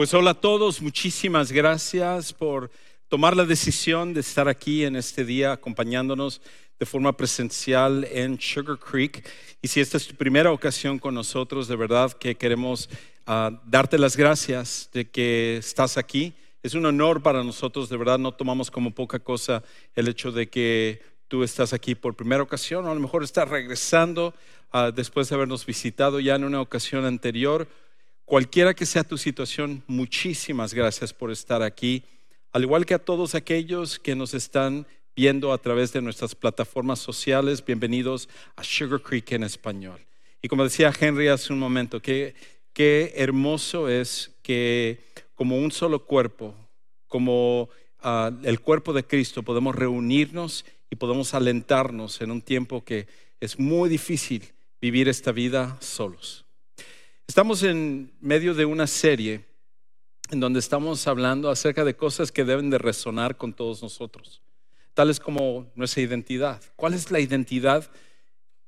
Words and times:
Pues 0.00 0.14
hola 0.14 0.30
a 0.30 0.40
todos, 0.40 0.80
muchísimas 0.80 1.52
gracias 1.52 2.32
por 2.32 2.70
tomar 3.08 3.36
la 3.36 3.44
decisión 3.44 4.14
de 4.14 4.20
estar 4.20 4.48
aquí 4.48 4.82
en 4.86 4.96
este 4.96 5.26
día 5.26 5.52
acompañándonos 5.52 6.40
de 6.78 6.86
forma 6.86 7.14
presencial 7.14 8.08
en 8.10 8.40
Sugar 8.40 8.78
Creek. 8.78 9.28
Y 9.60 9.68
si 9.68 9.78
esta 9.78 9.98
es 9.98 10.06
tu 10.06 10.14
primera 10.14 10.52
ocasión 10.52 10.98
con 10.98 11.12
nosotros, 11.12 11.68
de 11.68 11.76
verdad 11.76 12.12
que 12.12 12.34
queremos 12.34 12.88
ah, 13.26 13.60
darte 13.66 13.98
las 13.98 14.16
gracias 14.16 14.88
de 14.94 15.10
que 15.10 15.58
estás 15.58 15.98
aquí. 15.98 16.32
Es 16.62 16.72
un 16.72 16.86
honor 16.86 17.22
para 17.22 17.44
nosotros, 17.44 17.90
de 17.90 17.98
verdad 17.98 18.18
no 18.18 18.32
tomamos 18.32 18.70
como 18.70 18.92
poca 18.92 19.18
cosa 19.18 19.62
el 19.94 20.08
hecho 20.08 20.32
de 20.32 20.48
que 20.48 21.02
tú 21.28 21.44
estás 21.44 21.74
aquí 21.74 21.94
por 21.94 22.16
primera 22.16 22.42
ocasión, 22.42 22.86
o 22.86 22.90
a 22.90 22.94
lo 22.94 23.00
mejor 23.00 23.22
estás 23.22 23.50
regresando 23.50 24.32
ah, 24.72 24.92
después 24.96 25.28
de 25.28 25.34
habernos 25.34 25.66
visitado 25.66 26.20
ya 26.20 26.36
en 26.36 26.44
una 26.44 26.62
ocasión 26.62 27.04
anterior 27.04 27.68
Cualquiera 28.30 28.74
que 28.74 28.86
sea 28.86 29.02
tu 29.02 29.18
situación, 29.18 29.82
muchísimas 29.88 30.72
gracias 30.72 31.12
por 31.12 31.32
estar 31.32 31.64
aquí, 31.64 32.04
al 32.52 32.62
igual 32.62 32.86
que 32.86 32.94
a 32.94 33.00
todos 33.00 33.34
aquellos 33.34 33.98
que 33.98 34.14
nos 34.14 34.34
están 34.34 34.86
viendo 35.16 35.52
a 35.52 35.58
través 35.58 35.92
de 35.92 36.00
nuestras 36.00 36.36
plataformas 36.36 37.00
sociales. 37.00 37.64
Bienvenidos 37.64 38.28
a 38.54 38.62
Sugar 38.62 39.02
Creek 39.02 39.32
en 39.32 39.42
español. 39.42 39.98
Y 40.40 40.46
como 40.46 40.62
decía 40.62 40.92
Henry 40.96 41.26
hace 41.26 41.52
un 41.52 41.58
momento, 41.58 42.00
qué, 42.00 42.36
qué 42.72 43.14
hermoso 43.16 43.88
es 43.88 44.30
que 44.42 45.00
como 45.34 45.58
un 45.58 45.72
solo 45.72 46.04
cuerpo, 46.04 46.54
como 47.08 47.68
ah, 47.98 48.30
el 48.44 48.60
cuerpo 48.60 48.92
de 48.92 49.02
Cristo, 49.02 49.42
podemos 49.42 49.74
reunirnos 49.74 50.64
y 50.88 50.94
podemos 50.94 51.34
alentarnos 51.34 52.20
en 52.20 52.30
un 52.30 52.42
tiempo 52.42 52.84
que 52.84 53.08
es 53.40 53.58
muy 53.58 53.88
difícil 53.88 54.52
vivir 54.80 55.08
esta 55.08 55.32
vida 55.32 55.76
solos. 55.80 56.44
Estamos 57.30 57.62
en 57.62 58.12
medio 58.20 58.54
de 58.54 58.64
una 58.64 58.88
serie 58.88 59.44
en 60.30 60.40
donde 60.40 60.58
estamos 60.58 61.06
hablando 61.06 61.48
acerca 61.48 61.84
de 61.84 61.94
cosas 61.94 62.32
que 62.32 62.44
deben 62.44 62.70
de 62.70 62.78
resonar 62.78 63.36
con 63.36 63.52
todos 63.52 63.84
nosotros, 63.84 64.42
tales 64.94 65.20
como 65.20 65.70
nuestra 65.76 66.02
identidad. 66.02 66.60
¿Cuál 66.74 66.94
es 66.94 67.12
la 67.12 67.20
identidad 67.20 67.88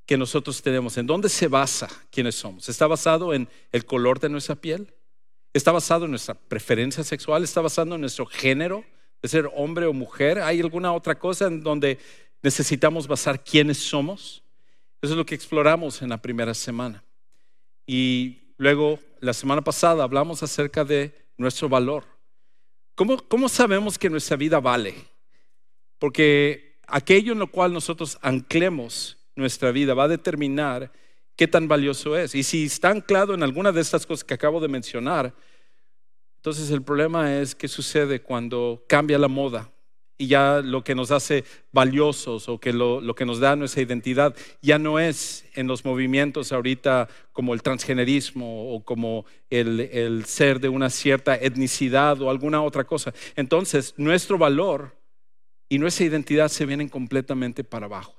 que 0.07 0.17
nosotros 0.17 0.63
tenemos? 0.63 0.97
¿En 0.97 1.09
dónde 1.09 1.29
se 1.29 1.49
basa 1.49 1.89
quiénes 2.13 2.37
somos? 2.37 2.69
¿Está 2.69 2.87
basado 2.87 3.35
en 3.35 3.49
el 3.73 3.85
color 3.85 4.21
de 4.21 4.29
nuestra 4.29 4.55
piel? 4.55 4.95
¿Está 5.53 5.73
basado 5.73 6.05
en 6.05 6.13
nuestra 6.13 6.35
preferencia 6.35 7.03
sexual? 7.03 7.43
¿Está 7.43 7.63
basado 7.63 7.97
en 7.97 8.01
nuestro 8.01 8.27
género 8.27 8.85
de 9.21 9.29
ser 9.29 9.51
hombre 9.57 9.87
o 9.87 9.93
mujer? 9.93 10.39
¿Hay 10.39 10.61
alguna 10.61 10.93
otra 10.93 11.19
cosa 11.19 11.49
en 11.49 11.65
donde 11.65 11.99
necesitamos 12.43 13.09
basar 13.09 13.43
quiénes 13.43 13.79
somos? 13.79 14.45
Eso 15.03 15.15
es 15.15 15.19
lo 15.19 15.27
que 15.27 15.35
exploramos 15.35 16.01
en 16.01 16.11
la 16.11 16.23
primera 16.23 16.55
semana. 16.55 17.03
Y 17.85 18.42
Luego, 18.63 19.01
la 19.19 19.33
semana 19.33 19.61
pasada 19.61 20.05
hablamos 20.05 20.41
acerca 20.45 20.85
de 20.85 21.13
nuestro 21.37 21.69
valor. 21.69 22.05
¿Cómo, 22.95 23.49
sabemos 23.49 23.99
que 23.99 24.09
nuestra 24.09 24.37
vida 24.37 24.61
vale? 24.61 24.95
Porque 25.99 26.79
aquello 26.87 27.33
en 27.33 27.41
lo 27.41 27.49
cual 27.49 27.73
nosotros 27.73 28.17
anclemos 28.23 29.19
nuestra 29.35 29.73
vida 29.73 29.95
va 29.95 30.05
a 30.05 30.09
determinar 30.09 30.93
qué 31.35 31.49
tan 31.49 31.67
valioso 31.67 32.17
es. 32.17 32.37
Y 32.37 32.45
si 32.45 32.67
está 32.67 32.91
anclado 32.91 33.35
en 33.35 33.43
alguna 33.43 33.73
de 33.73 33.81
estas 33.81 34.07
cosas 34.07 34.23
que 34.23 34.35
acabo 34.35 34.61
de 34.61 34.69
mencionar, 34.69 35.35
entonces 36.37 36.71
el 36.71 36.83
problema 36.83 37.37
es 37.37 37.57
qué 37.57 37.67
sucede 37.67 38.23
cuando 38.23 38.85
cambia 38.87 39.19
la 39.19 39.27
moda 39.27 39.73
y 40.23 40.29
ya 40.29 40.63
lo 40.63 40.85
que 40.85 40.95
nos 40.95 41.11
hace 41.11 41.43
valiosos 41.73 42.49
o 42.49 42.61
que 42.61 42.73
lo, 42.73 43.13
que 43.17 43.27
nos 43.27 43.41
da 43.41 43.57
nuestra 43.57 43.83
identidad 43.83 44.37
ya 44.61 44.79
no 44.79 45.01
es 45.01 45.45
en 45.55 45.67
los 45.67 45.85
movimientos 45.85 46.53
ahorita 46.53 47.09
como 47.33 47.55
el 47.55 47.63
transgenerismo 47.63 48.73
o 48.73 48.85
como 48.85 49.27
el, 49.51 49.81
el 49.81 50.25
ser 50.25 50.61
de 50.61 50.69
una 50.69 50.91
cierta 50.91 51.35
etnicidad 51.35 52.23
o 52.23 52.31
alguna 52.31 52.63
otra 52.63 52.85
cosa. 52.85 53.13
Entonces, 53.35 53.95
nuestro 53.97 54.39
valor 54.39 54.95
y 55.69 55.81
nuestra 55.81 56.07
identidad 56.07 56.47
se 56.47 56.67
vienen 56.67 56.89
completamente 56.89 57.65
para 57.65 57.87
abajo. 57.87 58.15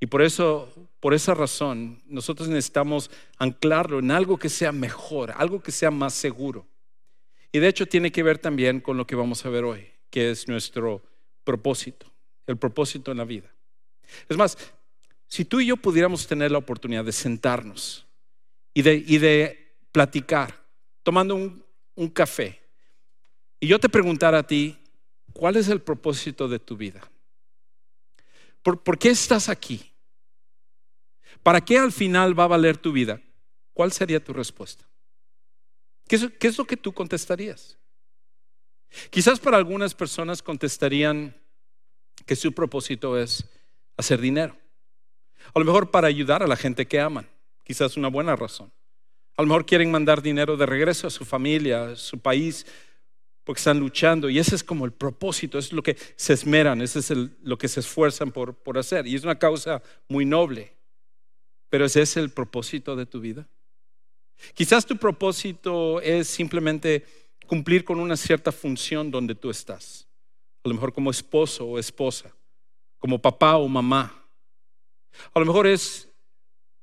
Y 0.00 0.06
por 0.06 0.22
eso, 0.22 0.72
por 0.98 1.14
esa 1.14 1.34
razón, 1.34 2.02
nosotros 2.06 2.48
necesitamos 2.48 3.12
anclarlo 3.38 4.00
en 4.00 4.10
algo 4.10 4.38
que 4.38 4.48
sea 4.48 4.72
mejor, 4.72 5.32
algo 5.36 5.62
que 5.62 5.70
sea 5.70 5.92
más 5.92 6.14
seguro. 6.14 6.66
Y 7.52 7.60
de 7.60 7.68
hecho 7.68 7.86
tiene 7.86 8.10
que 8.10 8.24
ver 8.24 8.38
también 8.38 8.80
con 8.80 8.96
lo 8.96 9.06
que 9.06 9.14
vamos 9.14 9.46
a 9.46 9.50
ver 9.50 9.62
hoy 9.62 9.95
que 10.10 10.30
es 10.30 10.48
nuestro 10.48 11.02
propósito, 11.44 12.12
el 12.46 12.56
propósito 12.56 13.10
en 13.10 13.18
la 13.18 13.24
vida. 13.24 13.52
Es 14.28 14.36
más, 14.36 14.56
si 15.26 15.44
tú 15.44 15.60
y 15.60 15.66
yo 15.66 15.76
pudiéramos 15.76 16.26
tener 16.26 16.50
la 16.50 16.58
oportunidad 16.58 17.04
de 17.04 17.12
sentarnos 17.12 18.06
y 18.72 18.82
de, 18.82 18.94
y 18.94 19.18
de 19.18 19.76
platicar, 19.92 20.64
tomando 21.02 21.34
un, 21.34 21.64
un 21.94 22.08
café, 22.08 22.60
y 23.58 23.66
yo 23.66 23.78
te 23.78 23.88
preguntara 23.88 24.38
a 24.38 24.46
ti, 24.46 24.78
¿cuál 25.32 25.56
es 25.56 25.68
el 25.68 25.80
propósito 25.80 26.48
de 26.48 26.58
tu 26.58 26.76
vida? 26.76 27.10
¿Por, 28.62 28.82
¿Por, 28.82 28.98
qué 28.98 29.10
estás 29.10 29.48
aquí? 29.48 29.92
¿Para 31.42 31.60
qué 31.60 31.78
al 31.78 31.92
final 31.92 32.38
va 32.38 32.44
a 32.44 32.48
valer 32.48 32.76
tu 32.76 32.92
vida? 32.92 33.20
¿Cuál 33.72 33.92
sería 33.92 34.22
tu 34.22 34.32
respuesta? 34.32 34.84
¿Qué 36.08 36.16
es, 36.16 36.30
qué 36.38 36.48
es 36.48 36.58
lo 36.58 36.66
que 36.66 36.76
tú 36.76 36.92
contestarías? 36.92 37.78
Quizás 39.10 39.40
para 39.40 39.56
algunas 39.56 39.94
personas 39.94 40.42
contestarían 40.42 41.34
que 42.24 42.36
su 42.36 42.52
propósito 42.52 43.18
es 43.18 43.44
hacer 43.96 44.20
dinero. 44.20 44.56
A 45.54 45.58
lo 45.58 45.64
mejor 45.64 45.90
para 45.90 46.08
ayudar 46.08 46.42
a 46.42 46.46
la 46.46 46.56
gente 46.56 46.86
que 46.86 47.00
aman. 47.00 47.28
Quizás 47.64 47.96
una 47.96 48.08
buena 48.08 48.36
razón. 48.36 48.72
A 49.36 49.42
lo 49.42 49.48
mejor 49.48 49.66
quieren 49.66 49.90
mandar 49.90 50.22
dinero 50.22 50.56
de 50.56 50.66
regreso 50.66 51.06
a 51.06 51.10
su 51.10 51.24
familia, 51.24 51.90
a 51.90 51.96
su 51.96 52.18
país, 52.18 52.66
porque 53.44 53.58
están 53.58 53.78
luchando. 53.78 54.30
Y 54.30 54.38
ese 54.38 54.54
es 54.54 54.64
como 54.64 54.84
el 54.84 54.92
propósito, 54.92 55.58
es 55.58 55.72
lo 55.72 55.82
que 55.82 55.96
se 56.16 56.32
esmeran, 56.32 56.80
ese 56.80 57.00
es 57.00 57.12
lo 57.42 57.58
que 57.58 57.68
se 57.68 57.80
esfuerzan 57.80 58.32
por, 58.32 58.54
por 58.54 58.78
hacer. 58.78 59.06
Y 59.06 59.14
es 59.14 59.24
una 59.24 59.38
causa 59.38 59.82
muy 60.08 60.24
noble. 60.24 60.72
Pero 61.68 61.84
ese 61.84 62.02
es 62.02 62.16
el 62.16 62.30
propósito 62.30 62.96
de 62.96 63.06
tu 63.06 63.20
vida. 63.20 63.46
Quizás 64.54 64.86
tu 64.86 64.96
propósito 64.96 66.00
es 66.00 66.28
simplemente 66.28 67.04
cumplir 67.46 67.84
con 67.84 68.00
una 68.00 68.16
cierta 68.16 68.52
función 68.52 69.10
donde 69.10 69.34
tú 69.34 69.50
estás. 69.50 70.06
A 70.64 70.68
lo 70.68 70.74
mejor 70.74 70.92
como 70.92 71.10
esposo 71.10 71.66
o 71.66 71.78
esposa, 71.78 72.34
como 72.98 73.20
papá 73.20 73.56
o 73.56 73.68
mamá. 73.68 74.24
A 75.32 75.38
lo 75.38 75.46
mejor 75.46 75.66
es 75.66 76.08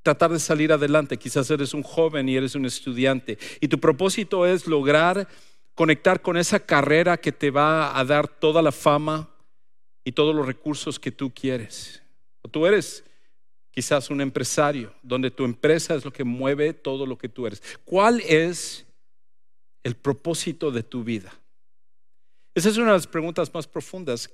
tratar 0.02 0.32
de 0.32 0.40
salir 0.40 0.72
adelante. 0.72 1.18
Quizás 1.18 1.50
eres 1.50 1.74
un 1.74 1.84
joven 1.84 2.30
y 2.30 2.36
eres 2.36 2.56
un 2.56 2.66
estudiante. 2.66 3.38
Y 3.60 3.68
tu 3.68 3.80
propósito 3.80 4.46
es 4.46 4.68
lograr 4.68 5.28
conectar 5.76 6.22
con 6.22 6.38
esa 6.38 6.60
carrera 6.60 7.18
que 7.18 7.32
te 7.32 7.50
va 7.50 7.98
a 7.98 8.06
dar 8.06 8.28
toda 8.28 8.62
la 8.62 8.72
fama 8.72 9.30
y 10.04 10.12
todos 10.12 10.36
los 10.36 10.46
recursos 10.46 11.00
que 11.00 11.12
tú 11.12 11.34
quieres. 11.34 12.04
O 12.42 12.50
tú 12.50 12.66
eres 12.66 13.04
quizás 13.72 14.10
un 14.12 14.22
empresario, 14.22 14.94
donde 15.02 15.32
tu 15.32 15.46
empresa 15.46 15.96
es 15.96 16.06
lo 16.06 16.14
que 16.14 16.24
mueve 16.24 16.74
todo 16.74 17.06
lo 17.08 17.18
que 17.18 17.30
tú 17.30 17.48
eres. 17.48 17.62
¿Cuál 17.84 18.22
es 18.22 18.86
el 19.84 19.96
propósito 19.96 20.72
de 20.72 20.84
tu 20.84 21.04
vida? 21.04 21.34
Esa 22.56 22.70
es 22.70 22.78
una 22.78 22.88
de 22.88 22.94
las 22.94 23.08
preguntas 23.08 23.54
más 23.54 23.68
profundas 23.68 24.30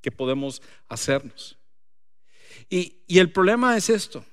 que 0.00 0.12
podemos 0.12 0.62
hacernos. 0.88 1.58
Y, 2.68 3.02
el 3.08 3.32
problema 3.32 3.76
es 3.76 3.90
esto, 3.90 4.24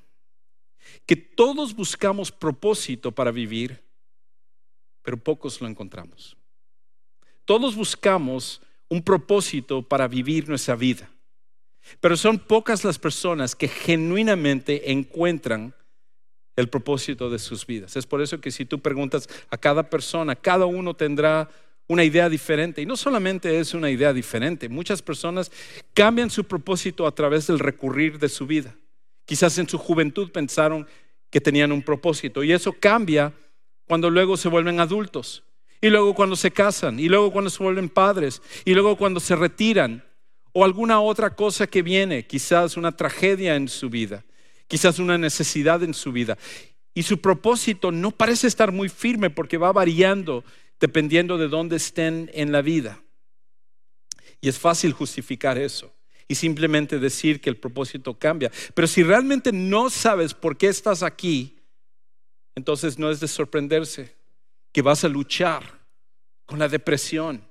que 1.06 1.16
todos 1.16 1.76
buscamos 1.76 2.32
propósito 2.32 3.12
para 3.12 3.32
vivir, 3.32 3.84
pero 5.02 5.18
pocos 5.18 5.60
lo 5.62 5.68
encontramos. 5.68 6.38
Todos 7.46 7.76
buscamos 7.76 8.62
un 8.90 9.02
propósito 9.02 9.82
para 9.82 10.08
vivir 10.08 10.48
nuestra 10.48 10.76
vida, 10.76 11.10
pero 12.00 12.16
son 12.16 12.38
pocas 12.38 12.84
las 12.84 13.00
personas 13.00 13.56
que 13.56 13.68
genuinamente 13.68 14.92
encuentran 14.92 15.74
el 16.62 16.70
propósito 16.70 17.30
de 17.30 17.40
sus 17.40 17.66
vidas. 17.66 17.96
Es 17.98 18.06
por 18.06 18.22
eso 18.22 18.40
que 18.40 18.52
si 18.52 18.66
tú 18.66 18.80
preguntas 18.80 19.28
a 19.50 19.58
cada 19.58 19.90
persona, 19.90 20.36
cada 20.36 20.66
uno 20.66 20.94
tendrá 20.94 21.50
una 21.88 22.04
idea 22.06 22.30
diferente. 22.30 22.82
Y 22.82 22.86
no 22.86 22.96
solamente 22.96 23.60
es 23.60 23.74
una 23.74 23.90
idea 23.90 24.14
diferente, 24.14 24.70
muchas 24.70 25.02
personas 25.02 25.52
cambian 25.94 26.30
su 26.30 26.46
propósito 26.46 27.06
a 27.06 27.14
través 27.14 27.48
del 27.48 27.60
recurrir 27.60 28.18
de 28.18 28.30
su 28.30 28.48
vida. 28.48 28.74
Quizás 29.26 29.58
en 29.58 29.68
su 29.68 29.78
juventud 29.78 30.32
pensaron 30.32 30.88
que 31.30 31.42
tenían 31.42 31.72
un 31.72 31.82
propósito 31.82 32.44
y 32.44 32.52
eso 32.52 32.74
cambia 32.74 33.34
cuando 33.88 34.10
luego 34.10 34.38
se 34.38 34.50
vuelven 34.50 34.80
adultos 34.80 35.44
y 35.82 35.90
luego 35.90 36.14
cuando 36.14 36.36
se 36.36 36.52
casan 36.52 37.00
y 37.00 37.10
luego 37.10 37.32
cuando 37.32 37.50
se 37.50 37.64
vuelven 37.64 37.90
padres 37.90 38.42
y 38.66 38.74
luego 38.74 38.96
cuando 38.96 39.20
se 39.20 39.36
retiran 39.36 40.04
o 40.54 40.66
alguna 40.66 41.00
otra 41.02 41.36
cosa 41.36 41.68
que 41.68 41.82
viene, 41.82 42.26
quizás 42.26 42.76
una 42.76 42.92
tragedia 42.92 43.56
en 43.56 43.68
su 43.68 43.90
vida 43.90 44.24
quizás 44.72 45.00
una 45.00 45.18
necesidad 45.18 45.84
en 45.84 45.94
su 45.94 46.14
vida. 46.14 46.38
Y 46.94 47.04
su 47.04 47.20
propósito 47.20 47.92
no 47.92 48.12
parece 48.12 48.48
estar 48.48 48.72
muy 48.72 48.88
firme 48.88 49.30
porque 49.30 49.58
va 49.58 49.74
variando 49.74 50.46
dependiendo 50.80 51.38
de 51.38 51.50
dónde 51.50 51.76
estén 51.76 52.32
en 52.34 52.54
la 52.54 52.62
vida. 52.62 53.04
Y 54.40 54.48
es 54.48 54.58
fácil 54.58 54.94
justificar 54.94 55.58
eso 55.58 55.94
y 56.26 56.36
simplemente 56.36 57.00
decir 57.00 57.42
que 57.42 57.50
el 57.50 57.58
propósito 57.58 58.18
cambia. 58.18 58.50
Pero 58.74 58.88
si 58.88 59.04
realmente 59.04 59.52
no 59.52 59.90
sabes 59.90 60.34
por 60.34 60.56
qué 60.56 60.70
estás 60.70 61.04
aquí, 61.04 61.58
entonces 62.56 62.98
no 62.98 63.12
es 63.12 63.20
de 63.20 63.28
sorprenderse 63.28 64.16
que 64.72 64.82
vas 64.82 65.04
a 65.04 65.10
luchar 65.10 65.82
con 66.46 66.60
la 66.60 66.70
depresión, 66.70 67.44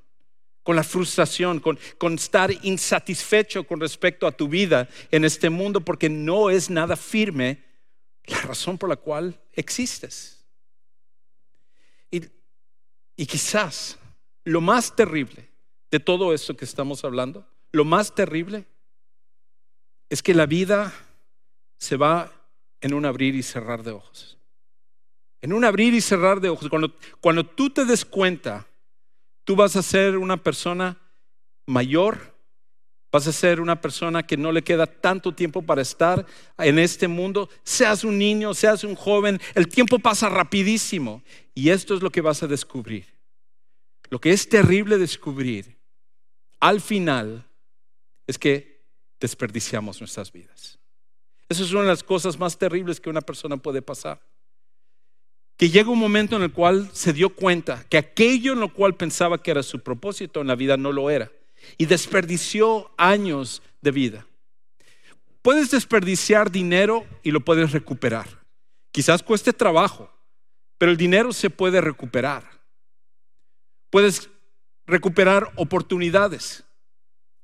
con 0.63 0.77
la 0.77 0.85
frustración, 0.85 1.61
con, 1.61 1.79
con 1.99 2.15
estar 2.15 2.51
insatisfecho 2.63 3.65
con 3.65 3.81
respecto 3.81 4.27
a 4.27 4.33
tu 4.33 4.49
vida 4.49 4.89
en 5.11 5.25
este 5.25 5.51
mundo 5.51 5.81
porque 5.81 6.09
no 6.09 6.51
es 6.51 6.71
nada 6.71 6.97
firme 6.97 7.65
la 8.25 8.41
razón 8.43 8.79
por 8.79 8.89
la 8.89 8.97
cual 8.97 9.41
existes. 9.53 10.45
Y, 12.11 12.25
y 13.17 13.27
quizás 13.27 13.99
lo 14.45 14.61
más 14.61 14.95
terrible 14.95 15.49
de 15.91 16.01
todo 16.01 16.33
esto 16.33 16.57
que 16.57 16.65
estamos 16.65 17.05
hablando, 17.05 17.47
lo 17.73 17.85
más 17.85 18.15
terrible 18.15 18.67
es 20.09 20.23
que 20.23 20.35
la 20.35 20.47
vida 20.47 20.93
se 21.79 21.97
va 21.97 22.33
en 22.81 22.95
un 22.95 23.05
abrir 23.05 23.35
y 23.35 23.43
cerrar 23.43 23.83
de 23.83 23.93
ojos. 23.93 24.39
En 25.41 25.53
un 25.53 25.65
abrir 25.65 25.95
y 25.95 26.01
cerrar 26.01 26.41
de 26.41 26.51
ojos. 26.51 26.69
Cuando, 26.69 26.95
cuando 27.21 27.47
tú 27.47 27.71
te 27.71 27.85
des 27.85 28.05
cuenta, 28.05 28.67
tú 29.45 29.57
vas 29.57 29.77
a 29.77 29.83
ser 29.83 30.17
una 30.17 30.37
persona 30.43 30.99
mayor, 31.67 32.37
vas 33.13 33.27
a 33.27 33.33
ser 33.33 33.61
una 33.61 33.81
persona 33.81 34.27
que 34.27 34.37
no 34.37 34.53
le 34.53 34.63
queda 34.63 34.87
tanto 34.87 35.35
tiempo 35.35 35.63
para 35.63 35.83
estar 35.83 36.27
en 36.59 36.79
este 36.79 37.09
mundo, 37.09 37.49
seas 37.65 38.05
un 38.05 38.19
niño, 38.19 38.55
seas 38.55 38.85
un 38.85 38.95
joven, 38.95 39.41
el 39.55 39.69
tiempo 39.69 39.99
pasa 39.99 40.29
rapidísimo. 40.29 41.23
Y 41.55 41.71
esto 41.71 41.95
es 41.95 42.03
lo 42.03 42.11
que 42.11 42.21
vas 42.21 42.43
a 42.43 42.47
descubrir. 42.47 43.07
Lo 44.11 44.21
que 44.21 44.31
es 44.31 44.49
terrible 44.49 44.99
descubrir 44.99 45.79
al 46.59 46.81
final 46.81 47.47
es 48.27 48.39
que 48.39 48.85
desperdiciamos 49.19 50.01
nuestras 50.01 50.31
vidas. 50.31 50.79
Esa 51.49 51.63
es 51.63 51.73
una 51.73 51.83
de 51.83 51.89
las 51.89 52.05
cosas 52.05 52.39
más 52.39 52.57
terribles 52.57 53.01
que 53.01 53.11
una 53.11 53.21
persona 53.21 53.57
puede 53.57 53.83
pasar. 53.83 54.21
Que 55.61 55.69
llega 55.69 55.91
un 55.91 55.99
momento 55.99 56.37
en 56.37 56.43
el 56.43 56.53
cual 56.53 56.89
se 56.95 57.13
dio 57.13 57.35
cuenta 57.35 57.85
que 57.91 57.99
aquello 57.99 58.55
en 58.55 58.61
lo 58.61 58.73
cual 58.73 58.97
pensaba 58.97 59.43
que 59.43 59.51
era 59.51 59.63
su 59.63 59.81
propósito 59.81 60.41
en 60.41 60.47
la 60.47 60.55
vida 60.55 60.79
no 60.79 60.91
lo 60.91 61.11
era. 61.11 61.31
Y 61.77 61.85
desperdició 61.85 62.91
años 62.97 63.61
de 63.83 63.91
vida. 63.91 64.27
Puedes 65.43 65.71
desperdiciar 65.71 66.51
dinero 66.51 67.05
y 67.23 67.31
lo 67.31 67.41
puedes 67.41 67.73
recuperar. 67.73 68.27
Quizás 68.91 69.23
cueste 69.23 69.53
trabajo, 69.53 70.11
pero 70.79 70.93
el 70.93 70.97
dinero 70.97 71.31
se 71.35 71.51
puede 71.51 71.83
recuperar. 71.83 72.43
Puedes 73.91 74.31
recuperar 74.87 75.53
oportunidades. 75.57 76.65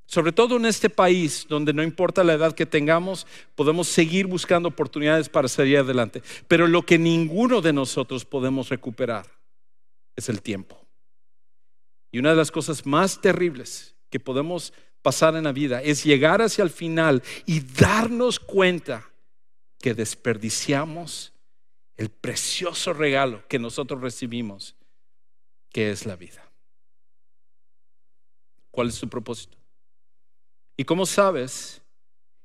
Sobre 0.06 0.32
todo 0.32 0.56
en 0.56 0.66
este 0.66 0.88
país, 0.88 1.46
donde 1.48 1.72
no 1.72 1.82
importa 1.82 2.22
la 2.22 2.34
edad 2.34 2.54
que 2.54 2.64
tengamos, 2.64 3.26
podemos 3.56 3.88
seguir 3.88 4.26
buscando 4.26 4.68
oportunidades 4.68 5.28
para 5.28 5.48
salir 5.48 5.78
adelante. 5.78 6.22
Pero 6.46 6.68
lo 6.68 6.82
que 6.82 6.96
ninguno 6.96 7.60
de 7.60 7.72
nosotros 7.72 8.24
podemos 8.24 8.68
recuperar 8.68 9.26
es 10.14 10.28
el 10.28 10.42
tiempo. 10.42 10.80
Y 12.12 12.20
una 12.20 12.30
de 12.30 12.36
las 12.36 12.52
cosas 12.52 12.86
más 12.86 13.20
terribles 13.20 13.96
que 14.08 14.20
podemos 14.20 14.72
pasar 15.02 15.34
en 15.34 15.44
la 15.44 15.52
vida 15.52 15.82
es 15.82 16.04
llegar 16.04 16.40
hacia 16.40 16.62
el 16.62 16.70
final 16.70 17.22
y 17.44 17.60
darnos 17.60 18.38
cuenta 18.38 19.10
que 19.80 19.92
desperdiciamos 19.92 21.32
el 21.96 22.10
precioso 22.10 22.92
regalo 22.92 23.46
que 23.48 23.58
nosotros 23.58 24.00
recibimos, 24.00 24.76
que 25.70 25.90
es 25.90 26.06
la 26.06 26.16
vida. 26.16 26.48
¿Cuál 28.70 28.88
es 28.88 29.00
tu 29.00 29.08
propósito? 29.08 29.56
¿Y 30.76 30.84
cómo 30.84 31.06
sabes 31.06 31.80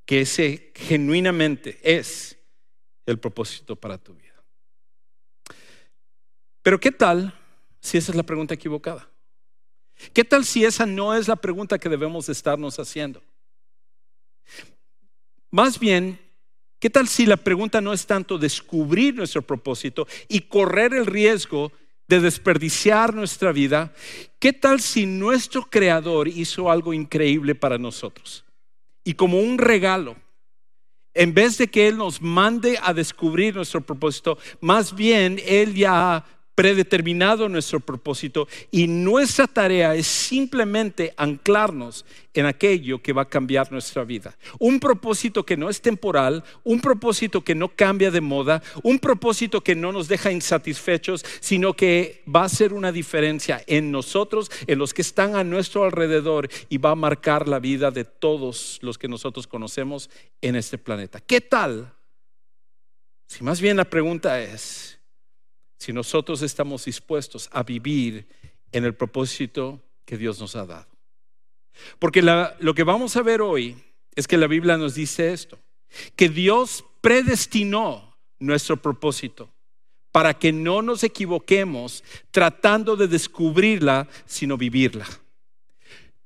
que 0.06 0.22
ese 0.22 0.72
genuinamente 0.76 1.80
es 1.84 2.38
el 3.06 3.20
propósito 3.20 3.76
para 3.76 3.98
tu 3.98 4.14
vida? 4.14 4.44
Pero 6.62 6.80
¿qué 6.80 6.92
tal 6.92 7.34
si 7.82 7.98
esa 7.98 8.12
es 8.12 8.16
la 8.16 8.24
pregunta 8.24 8.54
equivocada? 8.54 9.10
¿Qué 10.14 10.24
tal 10.24 10.46
si 10.46 10.66
esa 10.66 10.86
no 10.86 11.14
es 11.14 11.28
la 11.28 11.36
pregunta 11.36 11.78
que 11.78 11.90
debemos 11.90 12.30
estarnos 12.30 12.80
haciendo? 12.80 13.22
Más 15.52 15.80
bien, 15.80 16.20
¿qué 16.80 16.90
tal 16.90 17.08
si 17.08 17.26
la 17.26 17.38
pregunta 17.38 17.82
no 17.82 17.94
es 17.94 18.06
tanto 18.06 18.38
descubrir 18.38 19.16
nuestro 19.16 19.42
propósito 19.42 20.08
y 20.28 20.42
correr 20.42 20.94
el 20.94 21.06
riesgo 21.06 21.72
de 22.12 22.20
desperdiciar 22.20 23.14
nuestra 23.14 23.54
vida, 23.54 23.94
¿qué 24.38 24.52
tal 24.52 24.82
si 24.82 25.06
nuestro 25.06 25.64
Creador 25.70 26.28
hizo 26.28 26.70
algo 26.70 26.94
increíble 26.94 27.56
para 27.56 27.78
nosotros? 27.78 28.44
Y 29.06 29.14
como 29.14 29.40
un 29.40 29.58
regalo, 29.58 30.18
en 31.14 31.34
vez 31.34 31.58
de 31.58 31.70
que 31.70 31.88
Él 31.88 31.96
nos 31.96 32.22
mande 32.22 32.78
a 32.84 32.94
descubrir 32.94 33.56
nuestro 33.56 33.80
propósito, 33.80 34.38
más 34.60 34.94
bien 34.94 35.40
Él 35.46 35.74
ya 35.74 36.26
predeterminado 36.56 37.50
nuestro 37.50 37.80
propósito 37.80 38.48
y 38.72 38.88
nuestra 38.88 39.48
tarea 39.48 39.96
es 39.96 40.08
simplemente 40.08 41.14
anclarnos 41.18 42.06
en 42.34 42.46
aquello 42.46 43.02
que 43.02 43.14
va 43.14 43.24
a 43.24 43.30
cambiar 43.30 43.72
nuestra 43.72 44.04
vida. 44.04 44.38
Un 44.60 44.80
propósito 44.80 45.46
que 45.46 45.58
no 45.58 45.70
es 45.70 45.82
temporal, 45.82 46.44
un 46.64 46.80
propósito 46.80 47.44
que 47.44 47.56
no 47.56 47.70
cambia 47.70 48.12
de 48.12 48.22
moda, 48.22 48.62
un 48.84 49.00
propósito 49.00 49.62
que 49.62 49.76
no 49.76 49.92
nos 49.92 50.08
deja 50.08 50.32
insatisfechos, 50.32 51.26
sino 51.40 51.74
que 51.74 52.24
va 52.34 52.42
a 52.42 52.46
hacer 52.46 52.74
una 52.74 52.92
diferencia 52.92 53.64
en 53.68 53.92
nosotros, 53.92 54.52
en 54.68 54.80
los 54.80 54.94
que 54.94 55.02
están 55.02 55.36
a 55.36 55.44
nuestro 55.44 55.84
alrededor 55.84 56.50
y 56.70 56.78
va 56.78 56.92
a 56.92 56.96
marcar 56.96 57.48
la 57.48 57.60
vida 57.60 57.92
de 57.92 58.06
todos 58.06 58.80
los 58.82 58.98
que 58.98 59.08
nosotros 59.08 59.48
conocemos 59.48 60.10
en 60.42 60.56
este 60.56 60.78
planeta. 60.78 61.20
¿Qué 61.20 61.42
tal? 61.42 61.94
Si 63.28 63.44
más 63.44 63.62
bien 63.62 63.78
la 63.78 63.86
pregunta 63.86 64.42
es, 64.42 65.01
si 65.82 65.92
nosotros 65.92 66.44
estamos 66.44 66.86
dispuestos 66.86 67.50
a 67.52 67.64
vivir 67.64 68.28
en 68.72 68.86
el 68.86 68.94
propósito 68.94 69.82
que 70.06 70.16
Dios 70.16 70.40
nos 70.40 70.56
ha 70.56 70.68
dado. 70.68 70.86
Porque 71.98 72.22
lo 72.22 72.76
que 72.76 72.84
vamos 72.84 73.16
a 73.16 73.24
ver 73.24 73.42
hoy 73.42 73.76
es 74.14 74.28
que 74.28 74.38
la 74.38 74.46
Biblia 74.46 74.78
nos 74.78 74.94
dice 74.94 75.34
esto, 75.34 75.58
que 76.16 76.30
Dios 76.30 76.86
predestinó 77.02 78.16
nuestro 78.38 78.78
propósito 78.78 79.50
para 80.12 80.36
que 80.36 80.52
no 80.52 80.84
nos 80.84 81.04
equivoquemos 81.04 82.04
tratando 82.30 82.96
de 82.96 83.08
descubrirla, 83.08 84.08
sino 84.28 84.58
vivirla. 84.58 85.08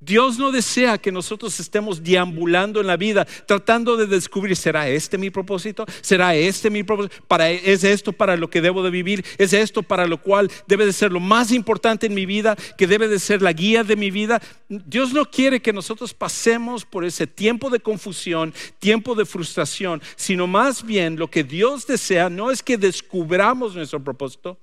Dios 0.06 0.38
no 0.38 0.52
desea 0.52 0.98
que 0.98 1.12
nosotros 1.12 1.60
estemos 1.60 2.04
deambulando 2.04 2.80
en 2.80 2.88
la 2.88 2.96
vida 2.96 3.26
tratando 3.48 3.98
de 3.98 4.06
descubrir, 4.06 4.56
¿será 4.56 4.88
este 4.88 5.18
mi 5.18 5.32
propósito? 5.32 5.86
¿Será 6.02 6.36
este 6.36 6.70
mi 6.70 6.84
propósito? 6.84 7.16
¿Para, 7.28 7.50
¿Es 7.50 7.84
esto 7.84 8.14
para 8.14 8.38
lo 8.38 8.50
que 8.50 8.62
debo 8.62 8.84
de 8.84 8.92
vivir? 8.92 9.26
¿Es 9.38 9.54
esto 9.54 9.82
para 9.82 10.06
lo 10.06 10.22
cual 10.22 10.52
debe 10.68 10.86
de 10.86 10.94
ser 10.94 11.12
lo 11.12 11.20
más 11.20 11.52
importante 11.52 12.06
en 12.06 12.14
mi 12.14 12.26
vida, 12.26 12.56
que 12.78 12.88
debe 12.88 13.08
de 13.08 13.20
ser 13.20 13.42
la 13.42 13.52
guía 13.52 13.84
de 13.84 13.96
mi 13.96 14.12
vida? 14.12 14.42
Dios 14.70 15.12
no 15.12 15.26
quiere 15.26 15.62
que 15.62 15.74
nosotros 15.74 16.14
pasemos 16.14 16.86
por 16.86 17.04
ese 17.04 17.26
tiempo 17.26 17.70
de 17.70 17.80
confusión, 17.80 18.54
tiempo 18.80 19.16
de 19.16 19.26
frustración, 19.26 20.02
sino 20.16 20.46
más 20.46 20.86
bien 20.86 21.18
lo 21.18 21.30
que 21.30 21.44
Dios 21.44 21.88
desea 21.88 22.30
no 22.30 22.52
es 22.52 22.62
que 22.62 22.78
descubramos 22.78 23.76
nuestro 23.76 24.04
propósito, 24.04 24.60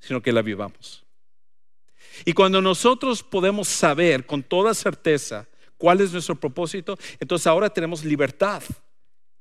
sino 0.00 0.22
que 0.22 0.32
la 0.32 0.42
vivamos. 0.42 1.04
Y 2.24 2.32
cuando 2.32 2.60
nosotros 2.60 3.22
podemos 3.22 3.68
saber 3.68 4.26
con 4.26 4.42
toda 4.42 4.74
certeza 4.74 5.46
cuál 5.78 6.00
es 6.00 6.12
nuestro 6.12 6.34
propósito, 6.34 6.98
entonces 7.18 7.46
ahora 7.46 7.70
tenemos 7.70 8.04
libertad 8.04 8.62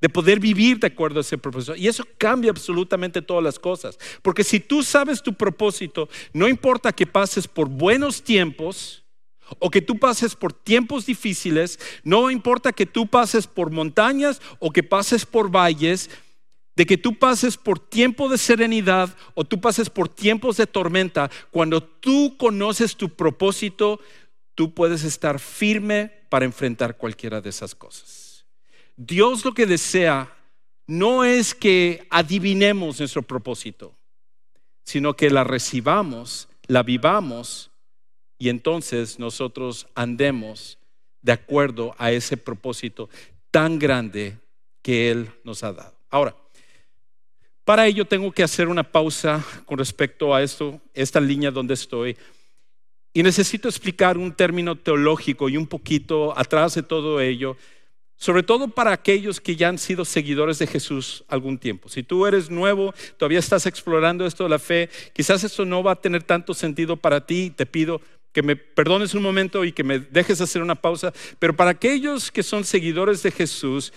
de 0.02 0.10
poder 0.10 0.40
vivir 0.40 0.80
de 0.80 0.88
acuerdo 0.88 1.20
a 1.20 1.22
ese 1.22 1.38
propósito. 1.38 1.76
Y 1.76 1.88
eso 1.88 2.06
cambia 2.18 2.52
absolutamente 2.52 3.22
todas 3.22 3.44
las 3.44 3.60
cosas. 3.60 3.98
Porque 4.22 4.44
si 4.44 4.60
tú 4.60 4.82
sabes 4.84 5.22
tu 5.22 5.34
propósito, 5.34 6.08
no 6.34 6.48
importa 6.48 6.94
que 6.94 7.06
pases 7.06 7.48
por 7.48 7.68
buenos 7.68 8.24
tiempos 8.24 9.04
o 9.58 9.70
que 9.70 9.82
tú 9.82 9.98
pases 9.98 10.36
por 10.36 10.54
tiempos 10.54 11.06
difíciles, 11.06 11.80
no 12.04 12.30
importa 12.32 12.72
que 12.72 12.86
tú 12.86 13.08
pases 13.08 13.48
por 13.48 13.72
montañas 13.72 14.42
o 14.60 14.72
que 14.72 14.84
pases 14.84 15.26
por 15.26 15.52
valles, 15.52 16.10
de 16.80 16.86
que 16.86 16.98
tú 16.98 17.20
pases 17.20 17.58
por 17.58 17.78
tiempo 17.78 18.30
de 18.30 18.38
serenidad 18.38 19.14
o 19.34 19.44
tú 19.44 19.60
pases 19.60 19.90
por 19.90 20.08
tiempos 20.08 20.56
de 20.56 20.66
tormenta, 20.66 21.30
cuando 21.52 21.84
tú 21.84 22.38
conoces 22.38 22.96
tu 22.96 23.10
propósito, 23.10 24.00
tú 24.56 24.74
puedes 24.74 25.04
estar 25.04 25.42
firme 25.42 26.10
para 26.30 26.46
enfrentar 26.46 26.96
cualquiera 26.96 27.42
de 27.42 27.50
esas 27.50 27.76
cosas. 27.76 28.46
Dios 28.96 29.44
lo 29.44 29.54
que 29.54 29.66
desea 29.66 30.34
no 30.88 31.26
es 31.26 31.54
que 31.54 32.08
adivinemos 32.10 32.98
nuestro 32.98 33.24
propósito, 33.24 33.94
sino 34.86 35.18
que 35.18 35.30
la 35.30 35.44
recibamos, 35.44 36.48
la 36.68 36.82
vivamos 36.84 37.72
y 38.38 38.48
entonces 38.48 39.20
nosotros 39.20 39.86
andemos 39.96 40.78
de 41.22 41.34
acuerdo 41.34 41.94
a 41.98 42.14
ese 42.14 42.38
propósito 42.38 43.10
tan 43.52 43.80
grande 43.80 44.38
que 44.82 45.12
Él 45.12 45.30
nos 45.44 45.62
ha 45.66 45.74
dado. 45.74 46.00
Ahora, 46.10 46.38
para 47.70 47.86
ello 47.86 48.04
tengo 48.04 48.32
que 48.32 48.42
hacer 48.42 48.68
una 48.68 48.82
pausa 48.82 49.46
con 49.68 49.78
respecto 49.78 50.34
a 50.34 50.42
esto, 50.42 50.82
esta 50.92 51.20
línea 51.20 51.52
donde 51.52 51.76
estoy. 51.76 52.18
Y 53.14 53.22
necesito 53.22 53.70
explicar 53.70 54.18
un 54.18 54.34
término 54.34 54.76
teológico 54.76 55.50
y 55.50 55.56
un 55.56 55.68
poquito 55.68 56.36
atrás 56.36 56.74
de 56.74 56.82
todo 56.82 57.22
ello 57.22 57.58
sobre 58.16 58.42
todo 58.42 58.70
para 58.70 58.92
aquellos 58.92 59.40
que 59.40 59.56
ya 59.56 59.70
han 59.70 59.78
sido 59.78 60.04
seguidores 60.04 60.58
de 60.58 60.66
Jesús 60.66 61.24
algún 61.28 61.60
tiempo. 61.60 61.90
Si 61.90 62.02
tú 62.02 62.26
eres 62.26 62.50
nuevo, 62.50 62.94
todavía 63.18 63.38
estás 63.38 63.68
explorando 63.68 64.26
esto 64.26 64.46
de 64.46 64.50
la 64.50 64.60
fe, 64.60 64.90
quizás 65.14 65.44
esto 65.44 65.64
no 65.64 65.84
va 65.84 65.92
a 65.92 66.02
tener 66.02 66.24
tanto 66.24 66.56
sentido 66.56 66.98
para 66.98 67.24
ti, 67.26 67.54
te 67.56 67.68
pido 67.68 68.02
que 68.34 68.42
me 68.42 68.56
perdones 68.56 69.14
un 69.14 69.22
momento 69.22 69.64
y 69.64 69.74
que 69.74 69.84
me 69.84 70.00
dejes 70.00 70.42
hacer 70.42 70.64
una 70.64 70.76
pausa, 70.76 71.14
pero 71.38 71.56
para 71.56 71.70
aquellos 71.70 72.32
que 72.32 72.42
son 72.42 72.66
seguidores 72.66 73.22
de 73.22 73.32
Jesús, 73.32 73.94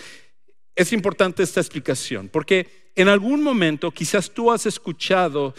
es 0.76 0.92
importante 0.92 1.42
esta 1.42 1.60
explicación, 1.60 2.28
porque 2.28 2.81
en 2.94 3.08
algún 3.08 3.42
momento 3.42 3.90
quizás 3.90 4.30
tú 4.30 4.50
has 4.50 4.66
escuchado 4.66 5.54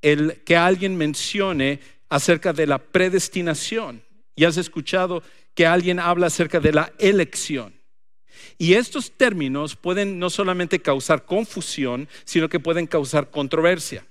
el 0.00 0.42
que 0.44 0.56
alguien 0.56 0.96
mencione 0.96 1.80
acerca 2.08 2.52
de 2.52 2.66
la 2.66 2.78
predestinación 2.78 4.02
y 4.34 4.44
has 4.44 4.56
escuchado 4.56 5.22
que 5.54 5.66
alguien 5.66 6.00
habla 6.00 6.26
acerca 6.26 6.60
de 6.60 6.72
la 6.72 6.92
elección. 6.98 7.74
Y 8.58 8.74
estos 8.74 9.12
términos 9.12 9.76
pueden 9.76 10.18
no 10.18 10.30
solamente 10.30 10.80
causar 10.80 11.24
confusión, 11.24 12.08
sino 12.24 12.48
que 12.48 12.60
pueden 12.60 12.86
causar 12.86 13.30
controversia. 13.30 14.06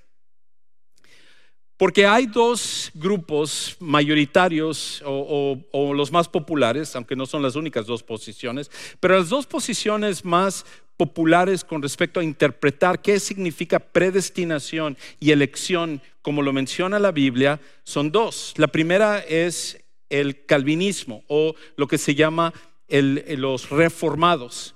Porque 1.76 2.06
hay 2.06 2.26
dos 2.26 2.92
grupos 2.94 3.76
mayoritarios 3.80 5.02
o, 5.04 5.92
los 5.94 6.12
más 6.12 6.28
populares, 6.28 6.94
aunque 6.94 7.16
no 7.16 7.26
son 7.26 7.42
las 7.42 7.56
únicas 7.56 7.86
dos 7.86 8.04
posiciones, 8.04 8.70
pero 9.00 9.18
las 9.18 9.30
dos 9.30 9.46
posiciones 9.46 10.24
más 10.24 10.64
populares 10.96 11.64
con 11.64 11.82
respecto 11.82 12.20
a 12.20 12.24
interpretar 12.24 13.02
qué 13.02 13.18
significa 13.18 13.78
predestinación 13.78 14.96
y 15.18 15.30
elección, 15.30 16.00
como 16.22 16.42
lo 16.42 16.52
menciona 16.52 16.98
la 16.98 17.12
Biblia, 17.12 17.60
son 17.84 18.12
dos. 18.12 18.54
La 18.56 18.68
primera 18.68 19.18
es 19.18 19.78
el 20.10 20.44
calvinismo 20.44 21.24
o 21.26 21.54
lo 21.76 21.86
que 21.86 21.98
se 21.98 22.14
llama 22.14 22.52
los 22.88 23.70
reformados. 23.70 24.74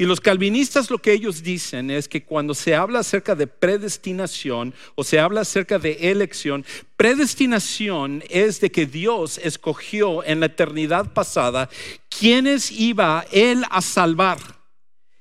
Y 0.00 0.04
los 0.04 0.20
calvinistas 0.20 0.90
lo 0.90 0.98
que 0.98 1.12
ellos 1.12 1.42
dicen 1.42 1.90
es 1.90 2.08
que 2.08 2.22
cuando 2.22 2.54
se 2.54 2.72
habla 2.76 3.00
acerca 3.00 3.34
de 3.34 3.48
predestinación 3.48 4.72
o 4.94 5.02
se 5.02 5.18
habla 5.18 5.40
acerca 5.40 5.80
de 5.80 6.12
elección, 6.12 6.64
predestinación 6.96 8.22
es 8.30 8.60
de 8.60 8.70
que 8.70 8.86
Dios 8.86 9.40
escogió 9.42 10.22
en 10.22 10.38
la 10.38 10.46
eternidad 10.46 11.12
pasada 11.12 11.68
quienes 12.08 12.70
iba 12.70 13.26
Él 13.32 13.64
a 13.70 13.82
salvar. 13.82 14.57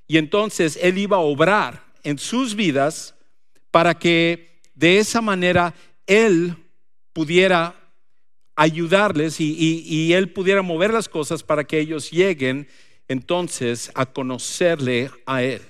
Y 0.08 0.18
entonces 0.18 0.80
Él 0.82 0.98
iba 0.98 1.18
a 1.18 1.22
obrar 1.22 1.84
en 2.04 2.18
sus 2.18 2.56
vidas 2.56 3.16
para 3.72 3.98
que 3.98 4.62
de 4.74 5.00
esa 5.00 5.22
manera 5.22 5.74
Él 6.06 6.56
pudiera 7.14 7.76
ayudarles 8.56 9.40
y, 9.40 10.14
Él 10.14 10.32
pudiera 10.32 10.62
mover 10.62 10.92
las 10.92 11.08
cosas 11.08 11.44
para 11.44 11.64
que 11.64 11.80
ellos 11.80 12.10
lleguen 12.12 12.68
entonces 13.08 13.92
a 13.94 14.06
conocerle 14.06 15.12
a 15.26 15.44
Él. 15.44 15.62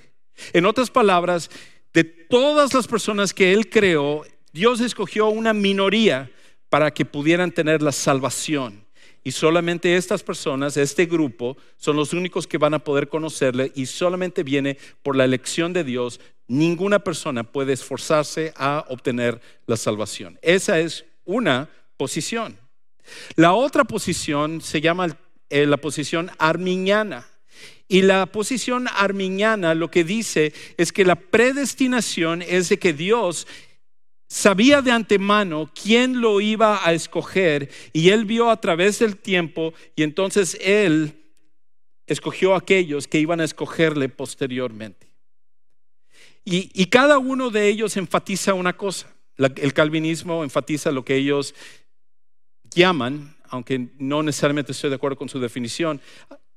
En 0.54 0.66
otras 0.66 0.90
palabras, 0.90 1.50
de 1.94 2.04
todas 2.04 2.74
las 2.74 2.88
personas 2.88 3.34
que 3.34 3.52
Él 3.54 3.70
creó, 3.70 4.24
Dios 4.54 4.80
escogió 4.80 5.28
una 5.28 5.54
minoría 5.54 6.32
para 6.70 6.92
que 6.92 7.06
pudieran 7.06 7.52
tener 7.52 7.82
la 7.82 7.92
salvación. 7.92 8.87
Y 9.28 9.34
solamente 9.34 9.98
estas 9.98 10.24
personas, 10.24 10.78
este 10.78 11.06
grupo, 11.06 11.58
son 11.76 11.98
los 11.98 12.14
únicos 12.14 12.48
que 12.48 12.58
van 12.58 12.74
a 12.74 12.80
poder 12.80 13.10
conocerle 13.10 13.74
y 13.76 13.86
solamente 13.86 14.42
viene 14.42 14.78
por 15.04 15.18
la 15.18 15.26
elección 15.26 15.74
de 15.74 15.84
Dios. 15.84 16.22
Ninguna 16.48 17.00
persona 17.00 17.44
puede 17.44 17.74
esforzarse 17.74 18.54
a 18.56 18.86
obtener 18.88 19.42
la 19.66 19.76
salvación. 19.76 20.40
Esa 20.42 20.80
es 20.80 21.04
una 21.26 21.70
posición. 21.98 22.58
La 23.36 23.52
otra 23.52 23.84
posición 23.84 24.62
se 24.62 24.80
llama 24.80 25.18
eh, 25.50 25.66
la 25.66 25.76
posición 25.76 26.32
arminiana. 26.38 27.28
Y 27.90 28.04
la 28.04 28.28
posición 28.28 28.88
arminiana 28.96 29.76
lo 29.76 29.92
que 29.92 30.06
dice 30.06 30.54
es 30.78 30.94
que 30.94 31.04
la 31.04 31.16
predestinación 31.16 32.42
es 32.42 32.70
de 32.70 32.80
que 32.80 32.94
Dios 32.94 33.46
sabía 34.28 34.82
de 34.82 34.92
antemano 34.92 35.72
quién 35.74 36.22
lo 36.22 36.42
iba 36.42 36.86
a 36.86 36.94
escoger 36.94 37.70
y 37.94 38.10
él 38.10 38.26
vio 38.26 38.50
a 38.50 38.60
través 38.60 39.00
del 39.00 39.18
tiempo 39.18 39.74
y 39.96 40.04
entonces 40.04 40.58
él 40.62 41.14
escogió 42.06 42.54
a 42.54 42.60
aquellos 42.60 43.08
que 43.08 43.20
iban 43.20 43.42
a 43.42 43.44
escogerle 43.44 44.10
posteriormente. 44.10 45.08
Y, 46.50 46.86
cada 46.86 47.18
uno 47.18 47.50
de 47.50 47.68
ellos 47.68 47.98
enfatiza 47.98 48.54
una 48.54 48.78
cosa. 48.78 49.14
el 49.38 49.74
calvinismo 49.74 50.46
enfatiza 50.46 50.94
lo 50.94 51.04
que 51.04 51.18
ellos 51.18 51.54
llaman, 52.64 53.36
aunque 53.50 53.90
no 53.98 54.24
necesariamente 54.24 54.72
estoy 54.72 54.90
de 54.90 54.96
acuerdo 54.96 55.18
con 55.18 55.28
su 55.28 55.42
definición, 55.42 56.00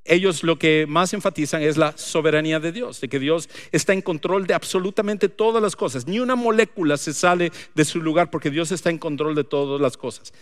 ellos 0.04 0.42
lo 0.42 0.58
que 0.58 0.86
más 0.88 1.12
enfatizan 1.12 1.62
es 1.62 1.76
la 1.76 1.96
soberanía 1.96 2.60
de 2.60 2.72
Dios, 2.72 3.00
de 3.00 3.08
que 3.08 3.18
Dios 3.18 3.48
está 3.72 3.92
en 3.92 4.02
control 4.02 4.46
de 4.46 4.54
absolutamente 4.54 5.28
todas 5.28 5.62
las 5.62 5.76
cosas. 5.76 6.06
Ni 6.06 6.18
una 6.20 6.36
molécula 6.36 6.96
se 6.96 7.12
sale 7.12 7.52
de 7.74 7.84
su 7.84 8.00
lugar 8.00 8.30
porque 8.30 8.50
Dios 8.50 8.72
está 8.72 8.90
en 8.90 8.98
control 8.98 9.34
de 9.34 9.44
todas 9.44 9.80
las 9.80 9.96
cosas. 9.96 10.32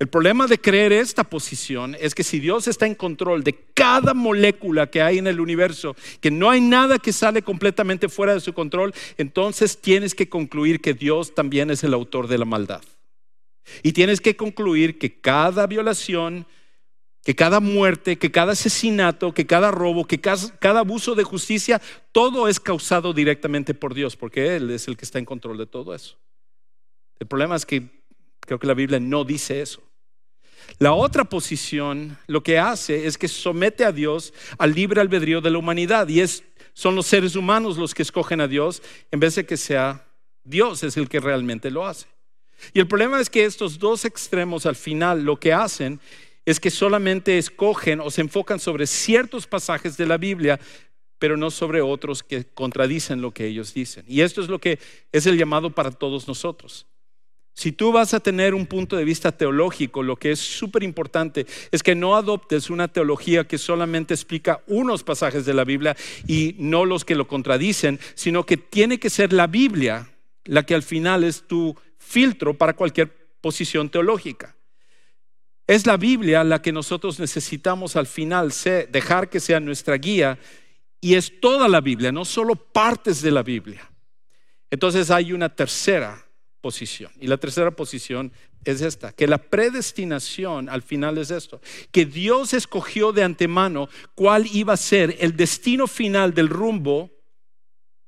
El 0.00 0.08
problema 0.08 0.48
de 0.48 0.58
creer 0.58 0.92
esta 0.92 1.22
posición 1.22 1.96
es 2.00 2.16
que 2.16 2.24
si 2.24 2.40
Dios 2.40 2.66
está 2.66 2.84
en 2.86 2.96
control 2.96 3.44
de 3.44 3.54
cada 3.74 4.12
molécula 4.12 4.88
que 4.90 5.00
hay 5.00 5.18
en 5.18 5.28
el 5.28 5.38
universo, 5.38 5.94
que 6.20 6.32
no 6.32 6.50
hay 6.50 6.60
nada 6.60 6.98
que 6.98 7.12
sale 7.12 7.42
completamente 7.42 8.08
fuera 8.08 8.34
de 8.34 8.40
su 8.40 8.52
control, 8.52 8.92
entonces 9.18 9.80
tienes 9.80 10.14
que 10.16 10.28
concluir 10.28 10.80
que 10.80 10.94
Dios 10.94 11.34
también 11.34 11.70
es 11.70 11.84
el 11.84 11.94
autor 11.94 12.26
de 12.26 12.38
la 12.38 12.44
maldad. 12.44 12.82
Y 13.84 13.92
tienes 13.92 14.20
que 14.20 14.36
concluir 14.36 14.98
que 14.98 15.20
cada 15.20 15.66
violación, 15.68 16.46
que 17.24 17.34
cada 17.34 17.58
muerte, 17.58 18.18
que 18.18 18.30
cada 18.30 18.52
asesinato, 18.52 19.32
que 19.32 19.46
cada 19.46 19.70
robo, 19.70 20.06
que 20.06 20.20
cada, 20.20 20.78
abuso 20.78 21.14
de 21.14 21.24
justicia, 21.24 21.80
todo 22.12 22.48
es 22.48 22.60
causado 22.60 23.14
directamente 23.14 23.72
por 23.72 23.94
Dios, 23.94 24.14
porque 24.14 24.56
Él 24.56 24.70
es 24.70 24.86
el 24.88 24.96
que 24.98 25.06
está 25.06 25.18
en 25.18 25.24
control 25.24 25.56
de 25.56 25.66
todo 25.66 25.94
eso. 25.94 26.18
El 27.18 27.26
problema 27.26 27.56
es 27.56 27.64
que 27.64 27.88
creo 28.40 28.58
que 28.58 28.66
la 28.66 28.74
Biblia 28.74 29.00
no 29.00 29.24
dice 29.24 29.62
eso. 29.62 29.82
La 30.78 30.92
otra 30.92 31.24
posición 31.24 32.18
lo 32.26 32.42
que 32.42 32.58
hace 32.58 33.06
es 33.06 33.16
que 33.16 33.28
somete 33.28 33.84
a 33.84 33.92
Dios 33.92 34.34
al 34.58 34.74
libre 34.74 35.00
albedrío 35.00 35.40
de 35.40 35.50
la 35.50 35.58
humanidad 35.58 36.08
y 36.08 36.20
es, 36.20 36.44
son 36.74 36.94
los 36.94 37.06
seres 37.06 37.36
humanos 37.36 37.78
los 37.78 37.94
que 37.94 38.02
escogen 38.02 38.40
a 38.40 38.48
Dios 38.48 38.82
en 39.10 39.20
vez 39.20 39.34
de 39.34 39.46
que 39.46 39.56
sea 39.56 40.06
Dios 40.42 40.82
es 40.82 40.96
el 40.98 41.08
que 41.08 41.20
realmente 41.20 41.70
lo 41.70 41.86
hace. 41.86 42.06
Y 42.72 42.80
el 42.80 42.88
problema 42.88 43.20
es 43.20 43.30
que 43.30 43.44
estos 43.44 43.78
dos 43.78 44.04
extremos 44.04 44.66
al 44.66 44.76
final 44.76 45.24
lo 45.24 45.38
que 45.38 45.52
hacen 45.52 46.00
es 46.44 46.60
que 46.60 46.70
solamente 46.70 47.38
escogen 47.38 48.00
o 48.00 48.10
se 48.10 48.20
enfocan 48.20 48.58
sobre 48.58 48.86
ciertos 48.86 49.46
pasajes 49.46 49.96
de 49.96 50.06
la 50.06 50.18
Biblia, 50.18 50.60
pero 51.18 51.36
no 51.36 51.50
sobre 51.50 51.80
otros 51.80 52.22
que 52.22 52.44
contradicen 52.44 53.22
lo 53.22 53.32
que 53.32 53.46
ellos 53.46 53.72
dicen. 53.72 54.04
Y 54.06 54.20
esto 54.20 54.42
es 54.42 54.48
lo 54.48 54.58
que 54.58 54.78
es 55.12 55.26
el 55.26 55.38
llamado 55.38 55.70
para 55.70 55.90
todos 55.90 56.28
nosotros. 56.28 56.86
Si 57.56 57.70
tú 57.70 57.92
vas 57.92 58.12
a 58.14 58.20
tener 58.20 58.52
un 58.52 58.66
punto 58.66 58.96
de 58.96 59.04
vista 59.04 59.30
teológico, 59.30 60.02
lo 60.02 60.16
que 60.16 60.32
es 60.32 60.40
súper 60.40 60.82
importante 60.82 61.46
es 61.70 61.84
que 61.84 61.94
no 61.94 62.16
adoptes 62.16 62.68
una 62.68 62.88
teología 62.88 63.46
que 63.46 63.58
solamente 63.58 64.12
explica 64.12 64.60
unos 64.66 65.04
pasajes 65.04 65.46
de 65.46 65.54
la 65.54 65.62
Biblia 65.62 65.96
y 66.26 66.56
no 66.58 66.84
los 66.84 67.04
que 67.04 67.14
lo 67.14 67.28
contradicen, 67.28 68.00
sino 68.14 68.44
que 68.44 68.56
tiene 68.56 68.98
que 68.98 69.08
ser 69.08 69.32
la 69.32 69.46
Biblia 69.46 70.10
la 70.44 70.66
que 70.66 70.74
al 70.74 70.82
final 70.82 71.22
es 71.22 71.46
tu 71.46 71.76
filtro 71.96 72.54
para 72.54 72.74
cualquier 72.74 73.10
posición 73.40 73.88
teológica. 73.88 74.56
Es 75.66 75.86
la 75.86 75.96
Biblia 75.96 76.44
la 76.44 76.60
que 76.60 76.72
nosotros 76.72 77.18
necesitamos 77.18 77.96
al 77.96 78.06
final 78.06 78.52
dejar 78.90 79.30
que 79.30 79.40
sea 79.40 79.60
nuestra 79.60 79.96
guía 79.96 80.38
y 81.00 81.14
es 81.14 81.40
toda 81.40 81.68
la 81.68 81.80
Biblia, 81.80 82.12
no 82.12 82.24
solo 82.24 82.54
partes 82.54 83.22
de 83.22 83.30
la 83.30 83.42
Biblia. 83.42 83.90
Entonces 84.70 85.10
hay 85.10 85.32
una 85.32 85.54
tercera 85.54 86.26
posición 86.60 87.12
y 87.20 87.26
la 87.26 87.36
tercera 87.36 87.70
posición 87.70 88.32
es 88.64 88.80
esta, 88.80 89.12
que 89.12 89.26
la 89.26 89.38
predestinación 89.38 90.68
al 90.68 90.82
final 90.82 91.18
es 91.18 91.30
esto, 91.30 91.60
que 91.90 92.06
Dios 92.06 92.54
escogió 92.54 93.12
de 93.12 93.22
antemano 93.22 93.88
cuál 94.14 94.46
iba 94.52 94.72
a 94.72 94.78
ser 94.78 95.16
el 95.20 95.36
destino 95.36 95.86
final 95.86 96.32
del 96.32 96.48
rumbo 96.48 97.10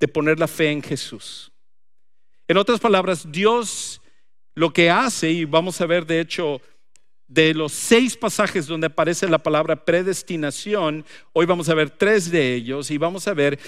de 0.00 0.08
poner 0.08 0.38
la 0.38 0.48
fe 0.48 0.70
en 0.70 0.82
Jesús. 0.82 1.52
En 2.48 2.56
otras 2.56 2.80
palabras, 2.80 3.30
Dios 3.30 4.00
lo 4.54 4.72
que 4.72 4.88
hace, 4.90 5.30
y 5.30 5.44
vamos 5.44 5.80
a 5.80 5.86
ver 5.86 6.06
de 6.06 6.20
hecho 6.20 6.62
de 7.28 7.54
los 7.54 7.72
seis 7.72 8.16
pasajes 8.16 8.66
donde 8.66 8.86
aparece 8.86 9.28
la 9.28 9.38
palabra 9.38 9.84
predestinación, 9.84 11.04
hoy 11.32 11.46
vamos 11.46 11.68
a 11.68 11.74
ver 11.74 11.90
tres 11.90 12.30
de 12.30 12.54
ellos 12.54 12.90
y 12.90 12.98
vamos 12.98 13.26
a 13.26 13.34
ver 13.34 13.58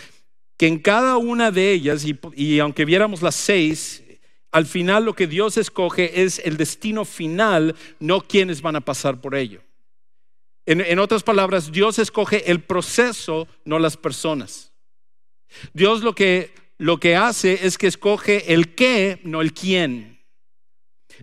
que 0.56 0.66
en 0.66 0.78
cada 0.78 1.16
una 1.16 1.50
de 1.50 1.72
ellas, 1.72 2.04
y, 2.34 2.58
aunque 2.58 2.84
viéramos 2.84 3.22
las 3.22 3.34
seis, 3.34 4.02
al 4.50 4.66
final 4.66 5.04
lo 5.04 5.14
que 5.14 5.26
Dios 5.26 5.56
escoge 5.56 6.22
es 6.22 6.40
el 6.44 6.56
destino 6.56 7.04
final, 7.04 7.76
no 8.00 8.20
quienes 8.20 8.62
van 8.62 8.76
a 8.76 8.80
pasar 8.80 9.20
por 9.20 9.34
ello. 9.34 9.60
en 10.66 10.98
otras 10.98 11.22
palabras, 11.22 11.72
Dios 11.72 11.98
escoge 11.98 12.50
el 12.50 12.60
proceso, 12.60 13.46
no 13.64 13.78
las 13.78 13.96
personas. 13.96 14.72
Dios 15.72 16.02
lo 16.02 16.14
que 16.14 16.52
lo 16.78 17.00
que 17.00 17.16
hace 17.16 17.66
es 17.66 17.76
que 17.76 17.88
escoge 17.88 18.54
el 18.54 18.74
qué, 18.76 19.20
no 19.24 19.40
el 19.40 19.52
quién. 19.52 20.20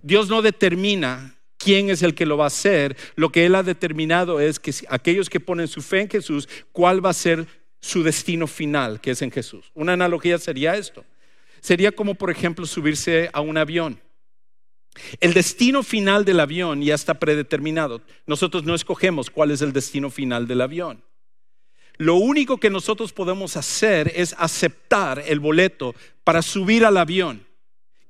Dios 0.03 0.27
no 0.27 0.41
determina 0.41 1.34
quién 1.65 1.89
es 1.89 2.03
el 2.03 2.13
que 2.13 2.27
lo 2.27 2.37
va 2.37 2.43
a 2.43 2.47
hacer. 2.47 2.95
Lo 3.15 3.31
que 3.31 3.47
Él 3.47 3.55
ha 3.55 3.63
determinado 3.63 4.39
es 4.39 4.59
que 4.59 4.71
aquellos 4.87 5.31
que 5.31 5.39
ponen 5.39 5.67
su 5.67 5.81
fe 5.81 6.01
en 6.01 6.09
Jesús, 6.09 6.47
cuál 6.71 7.03
va 7.03 7.09
a 7.09 7.13
ser 7.13 7.47
su 7.81 8.03
destino 8.03 8.45
final, 8.45 9.01
que 9.01 9.11
es 9.11 9.23
en 9.23 9.31
Jesús. 9.31 9.71
Una 9.73 9.93
analogía 9.93 10.37
sería 10.37 10.75
esto. 10.75 11.03
Sería 11.61 11.91
como, 11.91 12.13
por 12.13 12.29
ejemplo, 12.29 12.67
subirse 12.67 13.31
a 13.33 13.41
un 13.41 13.57
avión. 13.57 13.99
El 15.19 15.33
destino 15.33 15.81
final 15.81 16.23
del 16.23 16.39
avión 16.39 16.83
ya 16.83 16.93
está 16.93 17.15
predeterminado. 17.15 17.99
Nosotros 18.27 18.63
no 18.63 18.75
escogemos 18.75 19.31
cuál 19.31 19.49
es 19.49 19.63
el 19.63 19.73
destino 19.73 20.11
final 20.11 20.45
del 20.45 20.61
avión. 20.61 21.03
Lo 21.97 22.15
único 22.15 22.59
que 22.59 22.69
nosotros 22.69 23.11
podemos 23.11 23.57
hacer 23.57 24.11
es 24.15 24.35
aceptar 24.37 25.23
el 25.25 25.39
boleto 25.39 25.95
para 26.23 26.43
subir 26.43 26.85
al 26.85 26.97
avión, 26.97 27.43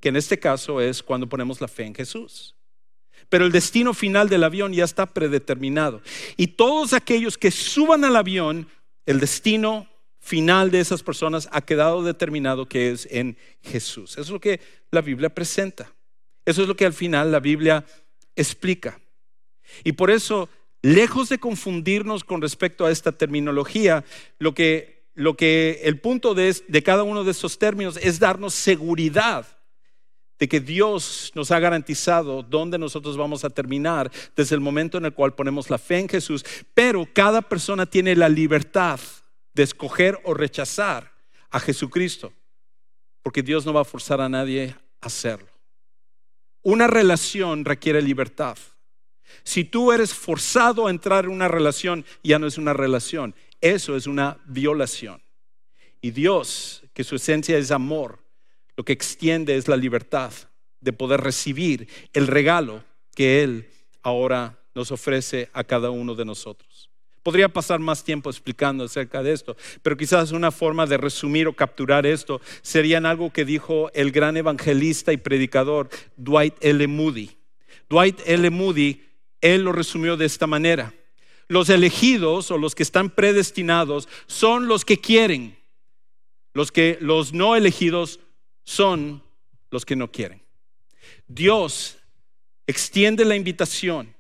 que 0.01 0.09
en 0.09 0.17
este 0.17 0.37
caso 0.39 0.81
es 0.81 1.01
cuando 1.01 1.29
ponemos 1.29 1.61
la 1.61 1.69
fe 1.69 1.85
en 1.85 1.95
Jesús. 1.95 2.54
Pero 3.29 3.45
el 3.45 3.51
destino 3.51 3.93
final 3.93 4.29
del 4.29 4.43
avión 4.43 4.73
ya 4.73 4.83
está 4.83 5.05
predeterminado. 5.05 6.01
Y 6.37 6.47
todos 6.47 6.93
aquellos 6.93 7.37
que 7.37 7.51
suban 7.51 8.03
al 8.03 8.15
avión, 8.15 8.67
el 9.05 9.19
destino 9.19 9.87
final 10.19 10.71
de 10.71 10.79
esas 10.79 11.03
personas 11.03 11.47
ha 11.51 11.61
quedado 11.61 12.03
determinado 12.03 12.67
que 12.67 12.91
es 12.91 13.07
en 13.11 13.37
Jesús. 13.61 14.13
Eso 14.13 14.21
es 14.21 14.29
lo 14.29 14.39
que 14.39 14.59
la 14.91 15.01
Biblia 15.01 15.29
presenta. 15.29 15.93
Eso 16.45 16.63
es 16.63 16.67
lo 16.67 16.75
que 16.75 16.85
al 16.85 16.93
final 16.93 17.31
la 17.31 17.39
Biblia 17.39 17.85
explica. 18.35 18.99
Y 19.83 19.93
por 19.93 20.11
eso 20.11 20.49
lejos 20.81 21.29
de 21.29 21.39
confundirnos 21.39 22.23
con 22.23 22.41
respecto 22.41 22.85
a 22.85 22.91
esta 22.91 23.11
terminología, 23.11 24.03
lo 24.37 24.53
que, 24.53 25.07
lo 25.15 25.35
que 25.35 25.81
el 25.83 25.99
punto 25.99 26.35
de, 26.35 26.55
de 26.67 26.83
cada 26.83 27.03
uno 27.03 27.23
de 27.23 27.31
estos 27.31 27.57
términos 27.57 27.97
es 28.01 28.19
darnos 28.19 28.53
seguridad 28.53 29.47
de 30.39 30.47
que 30.47 30.59
Dios 30.59 31.31
nos 31.35 31.51
ha 31.51 31.59
garantizado 31.59 32.43
dónde 32.43 32.77
nosotros 32.77 33.17
vamos 33.17 33.45
a 33.45 33.49
terminar 33.49 34.11
desde 34.35 34.55
el 34.55 34.61
momento 34.61 34.97
en 34.97 35.05
el 35.05 35.13
cual 35.13 35.33
ponemos 35.33 35.69
la 35.69 35.77
fe 35.77 35.99
en 35.99 36.09
Jesús, 36.09 36.45
pero 36.73 37.07
cada 37.13 37.41
persona 37.41 37.85
tiene 37.85 38.15
la 38.15 38.29
libertad 38.29 38.99
de 39.53 39.63
escoger 39.63 40.19
o 40.25 40.33
rechazar 40.33 41.13
a 41.49 41.59
Jesucristo, 41.59 42.33
porque 43.21 43.41
Dios 43.41 43.65
no 43.65 43.73
va 43.73 43.81
a 43.81 43.85
forzar 43.85 44.19
a 44.19 44.29
nadie 44.29 44.75
a 45.01 45.07
hacerlo. 45.07 45.49
Una 46.61 46.87
relación 46.87 47.63
requiere 47.63 48.01
libertad. 48.01 48.57
Si 49.43 49.63
tú 49.63 49.91
eres 49.91 50.13
forzado 50.13 50.87
a 50.87 50.89
entrar 50.89 51.25
en 51.25 51.31
una 51.31 51.47
relación, 51.47 52.05
ya 52.23 52.39
no 52.39 52.47
es 52.47 52.57
una 52.57 52.73
relación, 52.73 53.35
eso 53.61 53.95
es 53.95 54.07
una 54.07 54.37
violación. 54.45 55.21
Y 56.01 56.11
Dios, 56.11 56.83
que 56.93 57.03
su 57.03 57.15
esencia 57.15 57.57
es 57.57 57.71
amor, 57.71 58.24
lo 58.77 58.83
que 58.83 58.93
extiende 58.93 59.55
es 59.55 59.67
la 59.67 59.77
libertad 59.77 60.33
de 60.81 60.93
poder 60.93 61.21
recibir 61.21 61.87
el 62.13 62.27
regalo 62.27 62.83
que 63.15 63.43
Él 63.43 63.69
ahora 64.03 64.59
nos 64.73 64.91
ofrece 64.91 65.49
a 65.53 65.63
cada 65.63 65.89
uno 65.89 66.15
de 66.15 66.25
nosotros. 66.25 66.89
Podría 67.23 67.49
pasar 67.49 67.79
más 67.79 68.03
tiempo 68.03 68.29
explicando 68.29 68.83
acerca 68.83 69.23
de 69.23 69.33
esto, 69.33 69.57
pero 69.81 69.97
quizás 69.97 70.31
una 70.31 70.51
forma 70.51 70.85
de 70.85 70.97
resumir 70.97 71.47
o 71.47 71.53
capturar 71.53 72.05
esto 72.05 72.39
sería 72.61 72.99
en 72.99 73.07
algo 73.07 73.33
que 73.33 73.45
dijo 73.45 73.89
el 73.95 74.11
gran 74.11 74.37
evangelista 74.37 75.11
y 75.11 75.17
predicador 75.17 75.89
Dwight 76.17 76.53
L. 76.61 76.85
Moody. 76.87 77.31
Dwight 77.89 78.19
L. 78.25 78.49
Moody 78.51 79.01
él 79.45 79.61
lo 79.61 79.71
resumió 79.71 80.17
de 80.17 80.25
esta 80.25 80.47
manera. 80.47 80.91
Los 81.47 81.69
elegidos 81.69 82.49
o 82.49 82.57
los 82.57 82.73
que 82.73 82.81
están 82.81 83.11
predestinados 83.11 84.09
son 84.25 84.67
los 84.67 84.83
que 84.85 84.97
quieren. 84.97 85.55
Los 86.53 86.71
que 86.71 86.97
los 86.99 87.31
no 87.31 87.55
elegidos 87.55 88.19
son 88.65 89.23
los 89.71 89.85
que 89.85 89.95
no 89.95 90.11
quieren. 90.11 90.41
Dios 91.27 91.97
extiende 92.67 93.23
la 93.23 93.37
invitación 93.37 94.15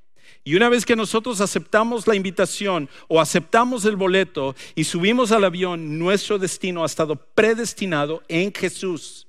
y 0.47 0.55
una 0.55 0.69
vez 0.69 0.85
que 0.85 0.95
nosotros 0.95 1.41
aceptamos 1.41 2.05
la 2.05 2.15
invitación 2.15 2.87
o 3.07 3.19
aceptamos 3.19 3.83
el 3.85 3.95
boleto 3.95 4.55
y 4.75 4.83
subimos 4.83 5.31
al 5.31 5.43
avión, 5.43 5.97
nuestro 5.97 6.37
destino 6.37 6.83
ha 6.83 6.85
estado 6.85 7.15
predestinado 7.15 8.21
en 8.27 8.53
Jesús. 8.53 9.27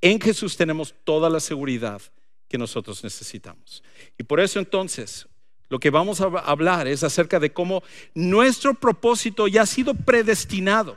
En 0.00 0.18
Jesús 0.18 0.56
tenemos 0.56 0.94
toda 1.04 1.28
la 1.28 1.38
seguridad 1.38 2.00
que 2.48 2.56
nosotros 2.56 3.04
necesitamos. 3.04 3.82
Y 4.16 4.22
por 4.22 4.40
eso 4.40 4.58
entonces 4.58 5.28
lo 5.68 5.78
que 5.78 5.90
vamos 5.90 6.22
a 6.22 6.24
hablar 6.24 6.88
es 6.88 7.04
acerca 7.04 7.38
de 7.38 7.52
cómo 7.52 7.82
nuestro 8.14 8.72
propósito 8.72 9.48
ya 9.48 9.62
ha 9.62 9.66
sido 9.66 9.92
predestinado. 9.92 10.96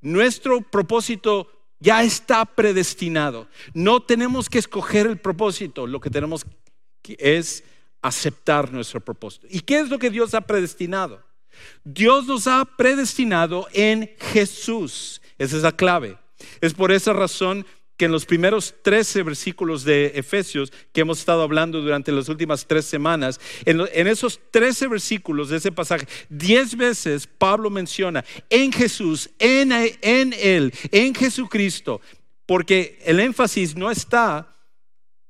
Nuestro 0.00 0.62
propósito 0.62 1.50
ya 1.84 2.02
está 2.02 2.46
predestinado. 2.46 3.46
No 3.74 4.00
tenemos 4.00 4.48
que 4.48 4.58
escoger 4.58 5.06
el 5.06 5.18
propósito, 5.18 5.86
lo 5.86 6.00
que 6.00 6.08
tenemos 6.08 6.46
es 7.06 7.62
aceptar 8.00 8.72
nuestro 8.72 9.00
propósito. 9.00 9.46
¿Y 9.50 9.60
qué 9.60 9.80
es 9.80 9.90
lo 9.90 9.98
que 9.98 10.10
Dios 10.10 10.32
ha 10.32 10.40
predestinado? 10.40 11.22
Dios 11.84 12.26
nos 12.26 12.46
ha 12.46 12.64
predestinado 12.64 13.68
en 13.72 14.10
Jesús. 14.18 15.20
Esa 15.36 15.56
es 15.56 15.62
la 15.62 15.72
clave. 15.72 16.18
Es 16.62 16.72
por 16.72 16.90
esa 16.90 17.12
razón 17.12 17.66
que 17.96 18.06
en 18.06 18.12
los 18.12 18.26
primeros 18.26 18.74
13 18.82 19.22
versículos 19.22 19.84
de 19.84 20.12
Efesios 20.14 20.72
que 20.92 21.02
hemos 21.02 21.20
estado 21.20 21.42
hablando 21.42 21.80
durante 21.80 22.10
las 22.12 22.28
últimas 22.28 22.66
tres 22.66 22.84
semanas, 22.84 23.40
en, 23.64 24.06
esos 24.06 24.40
13 24.50 24.88
versículos 24.88 25.48
de 25.48 25.58
ese 25.58 25.70
pasaje, 25.70 26.06
10 26.28 26.76
veces 26.76 27.26
Pablo 27.26 27.70
menciona 27.70 28.24
en 28.50 28.72
Jesús, 28.72 29.30
en, 29.38 29.72
en 29.72 30.34
Él, 30.38 30.72
en 30.90 31.14
Jesucristo, 31.14 32.00
porque 32.46 32.98
el 33.04 33.20
énfasis 33.20 33.76
no 33.76 33.90
está 33.90 34.56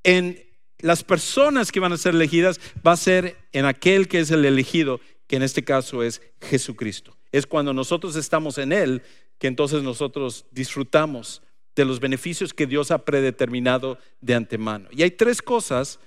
en 0.02 0.42
las 0.78 1.02
personas 1.02 1.70
que 1.70 1.80
van 1.80 1.92
a 1.92 1.96
ser 1.96 2.14
elegidas, 2.14 2.60
va 2.86 2.92
a 2.92 2.96
ser 2.96 3.36
en 3.52 3.64
aquel 3.64 4.08
que 4.08 4.20
es 4.20 4.30
el 4.30 4.44
elegido, 4.44 5.00
que 5.26 5.36
en 5.36 5.42
este 5.42 5.64
caso 5.64 6.02
es 6.02 6.20
Jesucristo. 6.40 7.16
Es 7.32 7.46
cuando 7.46 7.72
nosotros 7.72 8.16
estamos 8.16 8.58
en 8.58 8.72
Él 8.72 9.02
que 9.38 9.48
entonces 9.48 9.82
nosotros 9.82 10.46
disfrutamos 10.52 11.42
de 11.76 11.84
los 11.84 12.00
beneficios 12.00 12.54
que 12.54 12.66
Dios 12.66 12.90
ha 12.90 13.04
predeterminado 13.04 13.98
de 14.20 14.34
antemano. 14.34 14.88
Y 14.92 15.02
hay 15.02 15.10
tres 15.10 15.42
cosas 15.42 15.98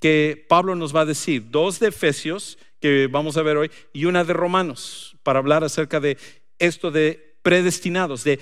que 0.00 0.44
Pablo 0.48 0.74
nos 0.74 0.94
va 0.94 1.02
a 1.02 1.06
decir, 1.06 1.50
dos 1.50 1.80
de 1.80 1.88
Efesios, 1.88 2.58
que 2.80 3.06
vamos 3.06 3.36
a 3.36 3.42
ver 3.42 3.56
hoy, 3.56 3.70
y 3.92 4.04
una 4.04 4.24
de 4.24 4.34
Romanos, 4.34 5.16
para 5.22 5.38
hablar 5.38 5.64
acerca 5.64 6.00
de 6.00 6.18
esto 6.58 6.90
de 6.90 7.36
predestinados, 7.42 8.24
de, 8.24 8.38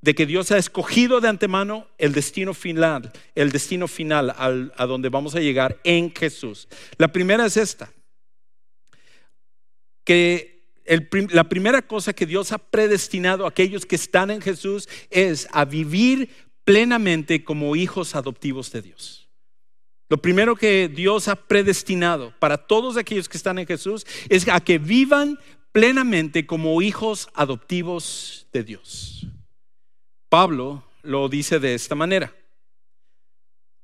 de 0.00 0.14
que 0.14 0.26
Dios 0.26 0.50
ha 0.50 0.58
escogido 0.58 1.20
de 1.20 1.28
antemano 1.28 1.86
el 1.98 2.12
destino 2.12 2.52
final, 2.54 3.12
el 3.34 3.52
destino 3.52 3.86
final 3.86 4.34
a 4.36 4.86
donde 4.86 5.08
vamos 5.08 5.36
a 5.36 5.40
llegar 5.40 5.78
en 5.84 6.12
Jesús. 6.12 6.68
La 6.98 7.08
primera 7.08 7.46
es 7.46 7.56
esta, 7.56 7.92
que 10.04 10.53
la 11.30 11.44
primera 11.44 11.82
cosa 11.82 12.12
que 12.12 12.26
Dios 12.26 12.52
ha 12.52 12.58
predestinado 12.58 13.44
a 13.44 13.48
aquellos 13.48 13.86
que 13.86 13.96
están 13.96 14.30
en 14.30 14.40
Jesús 14.40 14.88
es 15.10 15.48
a 15.52 15.64
vivir 15.64 16.28
plenamente 16.64 17.44
como 17.44 17.76
hijos 17.76 18.14
adoptivos 18.14 18.70
de 18.72 18.82
Dios. 18.82 19.28
Lo 20.08 20.18
primero 20.18 20.54
que 20.54 20.88
Dios 20.88 21.28
ha 21.28 21.36
predestinado 21.36 22.34
para 22.38 22.58
todos 22.58 22.96
aquellos 22.96 23.28
que 23.28 23.36
están 23.36 23.58
en 23.58 23.66
Jesús 23.66 24.06
es 24.28 24.46
a 24.48 24.60
que 24.60 24.78
vivan 24.78 25.38
plenamente 25.72 26.46
como 26.46 26.80
hijos 26.82 27.28
adoptivos 27.34 28.46
de 28.52 28.62
Dios. 28.62 29.26
Pablo 30.28 30.84
lo 31.02 31.28
dice 31.28 31.58
de 31.58 31.74
esta 31.74 31.94
manera. 31.94 32.34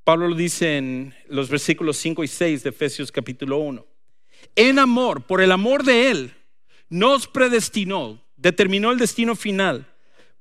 Pablo 0.04 0.28
lo 0.28 0.34
dice 0.34 0.76
en 0.76 1.14
los 1.28 1.48
versículos 1.48 1.96
5 1.96 2.24
y 2.24 2.28
6 2.28 2.62
de 2.62 2.70
Efesios 2.70 3.10
capítulo 3.10 3.58
1. 3.58 3.86
En 4.56 4.78
amor, 4.78 5.26
por 5.26 5.40
el 5.40 5.52
amor 5.52 5.84
de 5.84 6.10
Él, 6.10 6.34
nos 6.90 7.26
predestinó, 7.26 8.20
determinó 8.36 8.90
el 8.90 8.98
destino 8.98 9.34
final. 9.34 9.86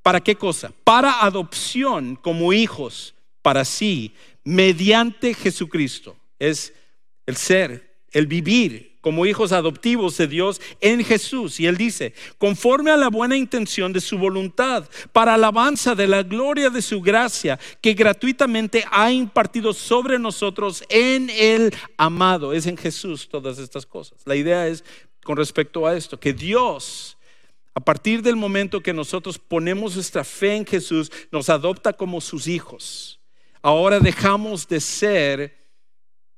¿Para 0.01 0.19
qué 0.19 0.35
cosa? 0.35 0.73
Para 0.83 1.23
adopción 1.23 2.15
como 2.15 2.51
hijos 2.51 3.13
para 3.41 3.65
sí, 3.65 4.13
mediante 4.43 5.33
Jesucristo. 5.33 6.15
Es 6.39 6.73
el 7.25 7.37
ser, 7.37 7.95
el 8.11 8.27
vivir 8.27 8.97
como 9.01 9.25
hijos 9.25 9.53
adoptivos 9.53 10.17
de 10.17 10.27
Dios 10.27 10.59
en 10.81 11.03
Jesús. 11.03 11.59
Y 11.59 11.67
él 11.67 11.77
dice, 11.77 12.13
conforme 12.37 12.91
a 12.91 12.97
la 12.97 13.09
buena 13.09 13.37
intención 13.37 13.93
de 13.93 14.01
su 14.01 14.17
voluntad, 14.17 14.89
para 15.13 15.35
alabanza 15.35 15.95
de 15.95 16.07
la 16.07 16.23
gloria 16.23 16.69
de 16.69 16.81
su 16.81 17.01
gracia, 17.01 17.57
que 17.81 17.93
gratuitamente 17.93 18.83
ha 18.91 19.11
impartido 19.11 19.73
sobre 19.73 20.19
nosotros 20.19 20.83
en 20.89 21.29
el 21.29 21.73
amado. 21.97 22.53
Es 22.53 22.65
en 22.65 22.77
Jesús 22.77 23.29
todas 23.29 23.57
estas 23.57 23.85
cosas. 23.85 24.19
La 24.25 24.35
idea 24.35 24.67
es 24.67 24.83
con 25.23 25.37
respecto 25.37 25.85
a 25.85 25.95
esto, 25.95 26.19
que 26.19 26.33
Dios, 26.33 27.17
a 27.73 27.79
partir 27.79 28.21
del 28.21 28.35
momento 28.35 28.81
que 28.81 28.93
nosotros 28.93 29.37
ponemos 29.37 29.95
nuestra 29.95 30.23
fe 30.23 30.55
en 30.55 30.65
Jesús, 30.65 31.11
nos 31.31 31.49
adopta 31.49 31.93
como 31.93 32.21
sus 32.21 32.47
hijos. 32.47 33.19
Ahora 33.61 33.99
dejamos 33.99 34.67
de 34.67 34.79
ser 34.79 35.59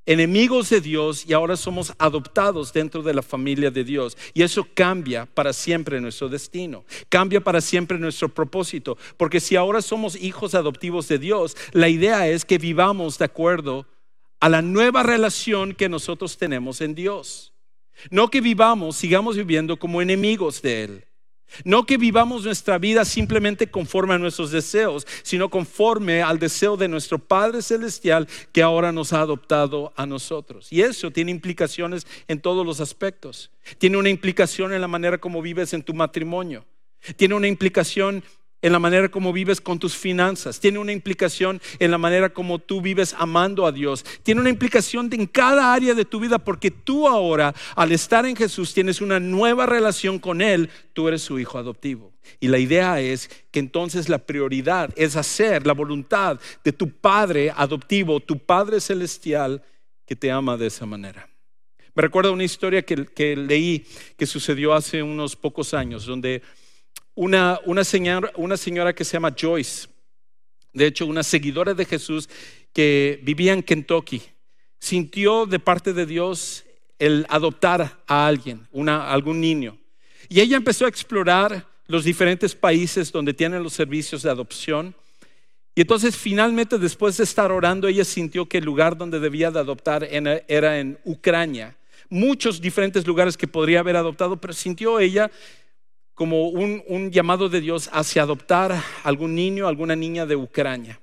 enemigos 0.05 0.69
de 0.69 0.81
Dios 0.81 1.25
y 1.27 1.33
ahora 1.33 1.55
somos 1.55 1.93
adoptados 1.97 2.73
dentro 2.73 3.03
de 3.03 3.13
la 3.13 3.21
familia 3.21 3.71
de 3.71 3.83
Dios. 3.83 4.17
Y 4.33 4.43
eso 4.43 4.67
cambia 4.73 5.25
para 5.25 5.53
siempre 5.53 6.01
nuestro 6.01 6.29
destino, 6.29 6.83
cambia 7.09 7.41
para 7.41 7.61
siempre 7.61 7.97
nuestro 7.97 8.29
propósito, 8.29 8.97
porque 9.17 9.39
si 9.39 9.55
ahora 9.55 9.81
somos 9.81 10.15
hijos 10.15 10.55
adoptivos 10.55 11.07
de 11.07 11.19
Dios, 11.19 11.55
la 11.71 11.89
idea 11.89 12.27
es 12.27 12.45
que 12.45 12.57
vivamos 12.57 13.17
de 13.17 13.25
acuerdo 13.25 13.87
a 14.39 14.49
la 14.49 14.61
nueva 14.61 15.03
relación 15.03 15.73
que 15.73 15.87
nosotros 15.87 16.37
tenemos 16.37 16.81
en 16.81 16.95
Dios. 16.95 17.50
No 18.09 18.29
que 18.29 18.41
vivamos, 18.41 18.95
sigamos 18.95 19.35
viviendo 19.35 19.77
como 19.77 20.01
enemigos 20.01 20.61
de 20.61 20.83
Él. 20.83 21.05
No 21.65 21.85
que 21.85 21.97
vivamos 21.97 22.45
nuestra 22.45 22.77
vida 22.77 23.03
simplemente 23.03 23.67
conforme 23.69 24.13
a 24.13 24.17
nuestros 24.17 24.51
deseos, 24.51 25.05
sino 25.21 25.49
conforme 25.49 26.21
al 26.21 26.39
deseo 26.39 26.77
de 26.77 26.87
nuestro 26.87 27.19
Padre 27.19 27.61
Celestial 27.61 28.27
que 28.53 28.61
ahora 28.61 28.91
nos 28.91 29.11
ha 29.13 29.21
adoptado 29.21 29.91
a 29.95 30.05
nosotros. 30.05 30.71
Y 30.71 30.81
eso 30.81 31.11
tiene 31.11 31.31
implicaciones 31.31 32.07
en 32.27 32.39
todos 32.39 32.65
los 32.65 32.79
aspectos. 32.79 33.51
Tiene 33.77 33.97
una 33.97 34.09
implicación 34.09 34.73
en 34.73 34.81
la 34.81 34.87
manera 34.87 35.17
como 35.17 35.41
vives 35.41 35.73
en 35.73 35.83
tu 35.83 35.93
matrimonio. 35.93 36.65
Tiene 37.17 37.35
una 37.35 37.47
implicación 37.47 38.23
en 38.61 38.71
la 38.71 38.79
manera 38.79 39.09
como 39.09 39.33
vives 39.33 39.59
con 39.59 39.79
tus 39.79 39.95
finanzas, 39.95 40.59
tiene 40.59 40.79
una 40.79 40.91
implicación 40.91 41.61
en 41.79 41.91
la 41.91 41.97
manera 41.97 42.29
como 42.29 42.59
tú 42.59 42.81
vives 42.81 43.15
amando 43.17 43.65
a 43.65 43.71
Dios, 43.71 44.05
tiene 44.23 44.41
una 44.41 44.49
implicación 44.49 45.09
en 45.13 45.25
cada 45.25 45.73
área 45.73 45.93
de 45.93 46.05
tu 46.05 46.19
vida 46.19 46.37
porque 46.37 46.71
tú 46.71 47.07
ahora, 47.07 47.53
al 47.75 47.91
estar 47.91 48.25
en 48.25 48.35
Jesús, 48.35 48.73
tienes 48.73 49.01
una 49.01 49.19
nueva 49.19 49.65
relación 49.65 50.19
con 50.19 50.41
Él, 50.41 50.69
tú 50.93 51.07
eres 51.07 51.21
su 51.21 51.39
hijo 51.39 51.57
adoptivo. 51.57 52.11
Y 52.39 52.47
la 52.47 52.59
idea 52.59 53.01
es 53.01 53.29
que 53.51 53.59
entonces 53.59 54.09
la 54.09 54.19
prioridad 54.19 54.91
es 54.95 55.15
hacer 55.15 55.65
la 55.65 55.73
voluntad 55.73 56.39
de 56.63 56.71
tu 56.71 56.89
Padre 56.89 57.51
adoptivo, 57.55 58.19
tu 58.19 58.37
Padre 58.37 58.79
celestial, 58.79 59.63
que 60.05 60.15
te 60.15 60.31
ama 60.31 60.57
de 60.57 60.67
esa 60.67 60.85
manera. 60.85 61.29
Me 61.93 62.01
recuerda 62.01 62.31
una 62.31 62.43
historia 62.43 62.83
que, 62.83 63.05
que 63.05 63.35
leí 63.35 63.85
que 64.17 64.25
sucedió 64.25 64.73
hace 64.73 65.03
unos 65.03 65.35
pocos 65.35 65.73
años, 65.73 66.05
donde 66.05 66.41
una, 67.15 67.59
una, 67.65 67.83
señora, 67.83 68.31
una 68.35 68.57
señora 68.57 68.93
que 68.93 69.05
se 69.05 69.13
llama 69.13 69.35
Joyce, 69.39 69.87
de 70.73 70.87
hecho 70.87 71.05
una 71.05 71.23
seguidora 71.23 71.73
de 71.73 71.85
Jesús 71.85 72.29
que 72.73 73.19
vivía 73.23 73.53
en 73.53 73.63
Kentucky, 73.63 74.21
sintió 74.79 75.45
de 75.45 75.59
parte 75.59 75.93
de 75.93 76.05
Dios 76.05 76.63
el 76.97 77.25
adoptar 77.29 78.03
a 78.07 78.27
alguien, 78.27 78.67
una, 78.71 79.11
algún 79.11 79.41
niño. 79.41 79.77
Y 80.29 80.39
ella 80.39 80.57
empezó 80.57 80.85
a 80.85 80.89
explorar 80.89 81.67
los 81.87 82.03
diferentes 82.03 82.55
países 82.55 83.11
donde 83.11 83.33
tienen 83.33 83.63
los 83.63 83.73
servicios 83.73 84.23
de 84.23 84.29
adopción. 84.29 84.95
Y 85.75 85.81
entonces 85.81 86.15
finalmente 86.15 86.77
después 86.77 87.17
de 87.17 87.23
estar 87.23 87.51
orando, 87.51 87.87
ella 87.87 88.05
sintió 88.05 88.47
que 88.47 88.59
el 88.59 88.65
lugar 88.65 88.97
donde 88.97 89.19
debía 89.19 89.51
de 89.51 89.59
adoptar 89.59 90.07
era 90.09 90.79
en 90.79 90.97
Ucrania. 91.03 91.75
Muchos 92.09 92.61
diferentes 92.61 93.05
lugares 93.05 93.35
que 93.35 93.47
podría 93.47 93.79
haber 93.79 93.95
adoptado, 93.95 94.39
pero 94.39 94.53
sintió 94.53 94.99
ella 94.99 95.31
como 96.21 96.49
un, 96.49 97.09
llamado 97.09 97.49
de 97.49 97.61
Dios 97.61 97.89
hacia 97.91 98.21
adoptar 98.21 98.79
algún 99.03 99.33
niño, 99.33 99.67
alguna 99.67 99.95
niña 99.95 100.27
de 100.27 100.35
Ucrania. 100.35 101.01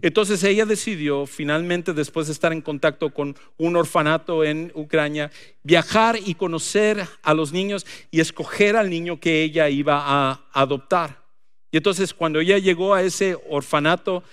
Entonces 0.00 0.42
ella 0.44 0.64
decidió 0.64 1.26
finalmente, 1.26 1.92
después 1.92 2.26
de 2.26 2.32
estar 2.32 2.54
en 2.54 2.62
contacto 2.62 3.12
con 3.12 3.36
un 3.58 3.76
orfanato 3.76 4.44
en 4.44 4.72
Ucrania, 4.74 5.30
viajar 5.62 6.18
y 6.24 6.36
conocer 6.36 7.06
a 7.22 7.34
los 7.34 7.52
niños 7.52 7.84
y 8.10 8.20
escoger 8.20 8.76
al 8.76 8.88
niño 8.88 9.20
que 9.20 9.42
ella 9.42 9.68
iba 9.68 10.00
a 10.02 10.46
adoptar. 10.54 11.22
Y 11.70 11.76
entonces 11.76 12.14
cuando 12.14 12.40
ella 12.40 12.56
llegó 12.56 12.94
a 12.94 13.02
ese 13.02 13.36
orfanato, 13.50 14.24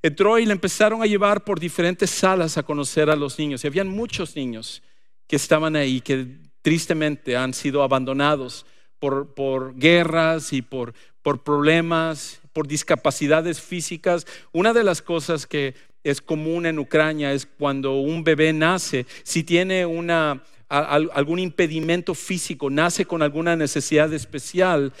entró 0.00 0.38
y 0.38 0.46
le 0.46 0.52
empezaron 0.52 1.02
a 1.02 1.06
llevar 1.06 1.44
por 1.44 1.60
diferentes 1.60 2.08
salas 2.08 2.56
a 2.56 2.62
conocer 2.62 3.10
a 3.10 3.16
los 3.16 3.38
niños. 3.38 3.62
Y 3.62 3.66
habían 3.66 3.88
muchos 3.88 4.36
niños 4.36 4.82
que 5.26 5.36
estaban 5.36 5.76
ahí, 5.76 6.00
que 6.00 6.28
tristemente 6.62 7.36
han 7.36 7.52
sido 7.52 7.82
abandonados 7.82 8.64
por, 8.98 9.74
guerras 9.76 10.52
y 10.52 10.62
por, 10.62 10.94
por 11.22 11.42
problemas, 11.42 12.40
por 12.52 12.66
discapacidades 12.66 13.60
físicas. 13.60 14.26
Una 14.52 14.72
de 14.72 14.84
las 14.84 15.02
cosas 15.02 15.46
que 15.46 15.74
es 16.04 16.20
común 16.20 16.66
en 16.66 16.78
Ucrania 16.78 17.32
es 17.32 17.46
cuando 17.46 17.94
un 18.00 18.24
bebé 18.24 18.52
nace, 18.52 19.06
si 19.24 19.42
tiene 19.42 19.86
una, 19.86 20.42
algún 20.68 21.38
impedimento 21.38 22.14
físico, 22.14 22.70
nace 22.70 23.04
con 23.04 23.22
alguna 23.22 23.56
necesidad 23.56 24.12
especial, 24.12 24.92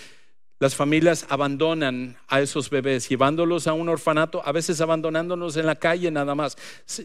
las 0.58 0.74
familias 0.74 1.26
abandonan 1.28 2.16
a 2.28 2.40
esos 2.40 2.70
bebés, 2.70 3.08
llevándolos 3.08 3.66
a 3.66 3.74
un 3.74 3.90
orfanato, 3.90 4.42
a 4.44 4.52
veces 4.52 4.80
abandonándonos 4.80 5.56
en 5.58 5.66
la 5.66 5.76
calle 5.76 6.10
nada 6.10 6.34
más. 6.34 6.56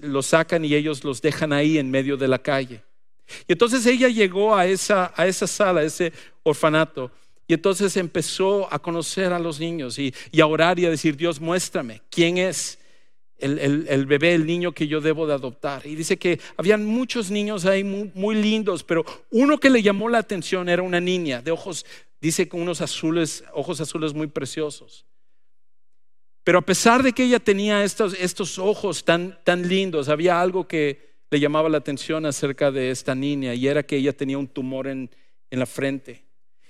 Los 0.02 0.28
sacan 0.28 0.64
y 0.64 0.74
ellos 0.74 1.04
los 1.04 1.22
dejan 1.22 1.52
ahí 1.52 1.78
en 1.78 1.92
medio 1.92 2.16
de 2.16 2.30
la 2.30 2.40
calle. 2.40 2.82
Y 3.48 3.54
entonces 3.54 3.86
ella 3.86 4.08
llegó 4.08 4.56
a 4.56 4.66
esa, 4.66 5.14
a 5.16 5.28
esa 5.28 5.48
sala, 5.48 5.82
a 5.82 5.84
ese 5.84 6.12
orfanato, 6.44 7.12
y 7.52 7.54
entonces 7.54 7.98
empezó 7.98 8.74
a 8.74 8.80
conocer 8.80 9.34
a 9.34 9.38
los 9.38 9.60
niños 9.60 10.00
y, 10.00 10.14
a 10.40 10.46
orar 10.46 10.80
y 10.80 10.86
a 10.86 10.90
decir, 10.90 11.18
Dios, 11.18 11.42
muéstrame 11.42 12.02
quién 12.10 12.38
es 12.38 12.80
el, 13.40 14.06
bebé, 14.06 14.36
el 14.36 14.46
niño 14.46 14.72
que 14.72 14.88
yo 14.88 15.02
debo 15.02 15.28
de 15.28 15.34
adoptar. 15.34 15.86
Y 15.86 15.96
dice 15.96 16.16
que 16.16 16.40
habían 16.56 16.86
muchos 16.86 17.30
niños 17.30 17.66
ahí 17.66 17.84
muy, 17.84 18.36
lindos, 18.36 18.86
pero 18.86 19.04
uno 19.32 19.58
que 19.60 19.70
le 19.70 19.82
llamó 19.82 20.08
la 20.08 20.20
atención 20.20 20.70
era 20.70 20.82
una 20.82 21.02
niña 21.02 21.42
de 21.42 21.52
ojos, 21.52 21.86
dice 22.22 22.48
con 22.48 22.62
unos 22.62 22.80
azules, 22.80 23.44
ojos 23.54 23.82
azules 23.82 24.14
muy 24.14 24.28
preciosos. 24.28 25.06
Pero 26.46 26.60
a 26.60 26.66
pesar 26.66 27.04
de 27.04 27.12
que 27.12 27.26
ella 27.26 27.42
tenía 27.42 27.84
estos, 27.84 28.14
estos 28.14 28.60
ojos 28.60 29.04
tan, 29.04 29.38
tan 29.44 29.68
lindos, 29.68 30.08
había 30.08 30.40
algo 30.40 30.70
que 30.70 31.11
le 31.32 31.40
llamaba 31.40 31.70
la 31.70 31.78
atención 31.78 32.26
acerca 32.26 32.72
de 32.72 32.92
esta 32.92 33.16
niña 33.16 33.54
y 33.54 33.66
era 33.66 33.84
que 33.84 33.96
ella 33.96 34.12
tenía 34.12 34.38
un 34.38 34.50
tumor 34.50 34.88
en, 34.88 35.10
la 35.50 35.66
frente. 35.66 36.26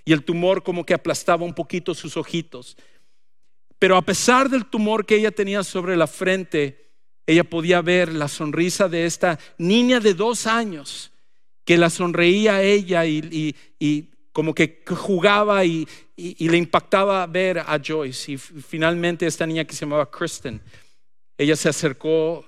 Y 0.05 0.13
el 0.13 0.23
tumor 0.23 0.63
como 0.63 0.85
que 0.85 0.93
aplastaba 0.93 1.43
un 1.43 1.53
poquito 1.53 1.93
sus 1.95 2.15
ojitos. 2.15 2.77
Pero 3.79 3.97
a 3.97 4.03
pesar 4.03 4.49
del 4.49 4.67
tumor 4.67 5.05
que 5.05 5.15
ella 5.15 5.31
tenía 5.31 5.63
sobre 5.63 5.97
la 5.97 6.05
frente, 6.05 6.91
ella 7.25 7.43
podía 7.43 7.81
ver 7.81 8.13
la 8.13 8.27
sonrisa 8.27 8.87
de 8.87 9.05
esta 9.05 9.39
niña 9.57 9.99
de 9.99 10.13
dos 10.13 10.45
años 10.45 11.11
que 11.65 11.77
la 11.77 11.89
sonreía 11.89 12.57
a 12.57 12.63
ella 12.63 13.05
y, 13.05 13.55
como 14.31 14.53
que 14.53 14.83
jugaba 14.87 15.65
y, 15.65 15.87
y, 16.15 16.49
le 16.49 16.57
impactaba 16.57 17.25
ver 17.25 17.59
a 17.59 17.79
Joyce. 17.83 18.33
Y 18.33 18.37
finalmente 18.37 19.25
esta 19.25 19.47
niña 19.47 19.65
que 19.65 19.73
se 19.73 19.85
llamaba 19.85 20.09
Kristen, 20.09 20.61
ella 21.37 21.55
se 21.55 21.69
acercó 21.69 22.45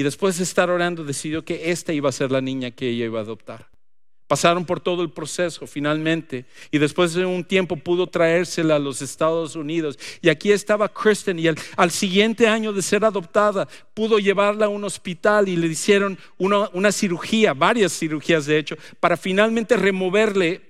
y 0.00 0.02
después 0.02 0.38
de 0.38 0.44
estar 0.44 0.70
orando 0.70 1.04
decidió 1.04 1.44
que 1.44 1.70
esta 1.70 1.92
iba 1.92 2.08
a 2.08 2.12
ser 2.12 2.32
la 2.32 2.40
niña 2.40 2.70
que 2.70 2.88
ella 2.88 3.04
iba 3.04 3.18
a 3.18 3.22
adoptar. 3.22 3.68
Pasaron 4.26 4.64
por 4.64 4.80
todo 4.80 5.02
el 5.02 5.10
proceso 5.10 5.66
finalmente 5.66 6.46
y 6.70 6.78
después 6.78 7.12
de 7.12 7.26
un 7.26 7.44
tiempo 7.44 7.76
pudo 7.76 8.06
traérsela 8.06 8.76
a 8.76 8.78
los 8.78 9.02
Estados 9.02 9.56
Unidos. 9.56 9.98
Y 10.22 10.30
aquí 10.30 10.52
estaba 10.52 10.88
Kristen 10.88 11.38
y 11.38 11.48
al 11.48 11.90
siguiente 11.90 12.48
año 12.48 12.72
de 12.72 12.80
ser 12.80 13.04
adoptada 13.04 13.68
pudo 13.92 14.18
llevarla 14.18 14.64
a 14.64 14.70
un 14.70 14.84
hospital 14.84 15.50
y 15.50 15.56
le 15.56 15.66
hicieron 15.66 16.18
una, 16.38 16.70
una 16.72 16.92
cirugía, 16.92 17.52
varias 17.52 17.92
cirugías 17.92 18.46
de 18.46 18.56
hecho, 18.56 18.76
para 19.00 19.18
finalmente 19.18 19.76
removerle 19.76 20.69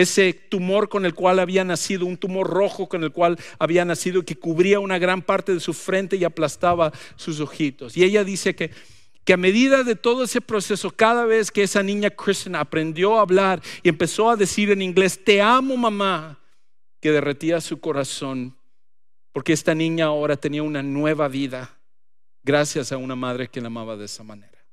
ese 0.00 0.32
tumor 0.32 0.88
con 0.88 1.04
el 1.04 1.12
cual 1.12 1.40
había 1.40 1.64
nacido, 1.64 2.06
un 2.06 2.16
tumor 2.16 2.48
rojo 2.48 2.88
con 2.88 3.02
el 3.02 3.10
cual 3.10 3.36
había 3.58 3.84
nacido 3.84 4.24
que 4.24 4.36
cubría 4.36 4.78
una 4.78 4.96
gran 4.96 5.22
parte 5.22 5.52
de 5.52 5.58
su 5.58 5.74
frente 5.74 6.14
y 6.16 6.22
aplastaba 6.22 6.92
sus 7.16 7.40
ojitos. 7.40 7.96
Y 7.96 8.04
ella 8.04 8.22
dice 8.22 8.54
que, 8.54 8.70
que 9.24 9.32
a 9.32 9.36
medida 9.36 9.82
de 9.82 9.96
todo 9.96 10.22
ese 10.22 10.40
proceso, 10.40 10.92
cada 10.92 11.24
vez 11.24 11.50
que 11.50 11.64
esa 11.64 11.82
niña 11.82 12.10
Kristen 12.10 12.54
aprendió 12.54 13.18
a 13.18 13.22
hablar 13.22 13.60
y 13.82 13.88
empezó 13.88 14.30
a 14.30 14.36
decir 14.36 14.70
en 14.70 14.82
inglés, 14.82 15.24
te 15.24 15.42
amo 15.42 15.76
mamá, 15.76 16.38
que 17.00 17.10
derretía 17.10 17.60
su 17.60 17.80
corazón, 17.80 18.56
porque 19.32 19.52
esta 19.52 19.74
niña 19.74 20.06
ahora 20.06 20.36
tenía 20.36 20.62
una 20.62 20.82
nueva 20.82 21.26
vida 21.26 21.76
gracias 22.44 22.92
a 22.92 22.98
una 22.98 23.16
madre 23.16 23.48
que 23.48 23.60
la 23.60 23.66
amaba 23.66 23.96
de 23.96 24.04
esa 24.04 24.22
manera. 24.22 24.64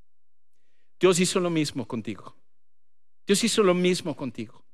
Dios 0.99 1.19
hizo 1.19 1.39
lo 1.39 1.49
mismo 1.49 1.87
contigo. 1.87 2.35
Dios 3.25 3.43
hizo 3.43 3.63
lo 3.63 3.73
mismo 3.73 4.15
contigo. 4.15 4.64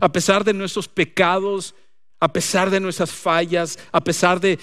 A 0.00 0.12
pesar 0.12 0.44
de 0.44 0.52
nuestros 0.52 0.88
pecados, 0.88 1.74
a 2.20 2.32
pesar 2.32 2.70
de 2.70 2.80
nuestras 2.80 3.12
fallas, 3.12 3.78
a 3.92 4.02
pesar 4.02 4.40
de, 4.40 4.58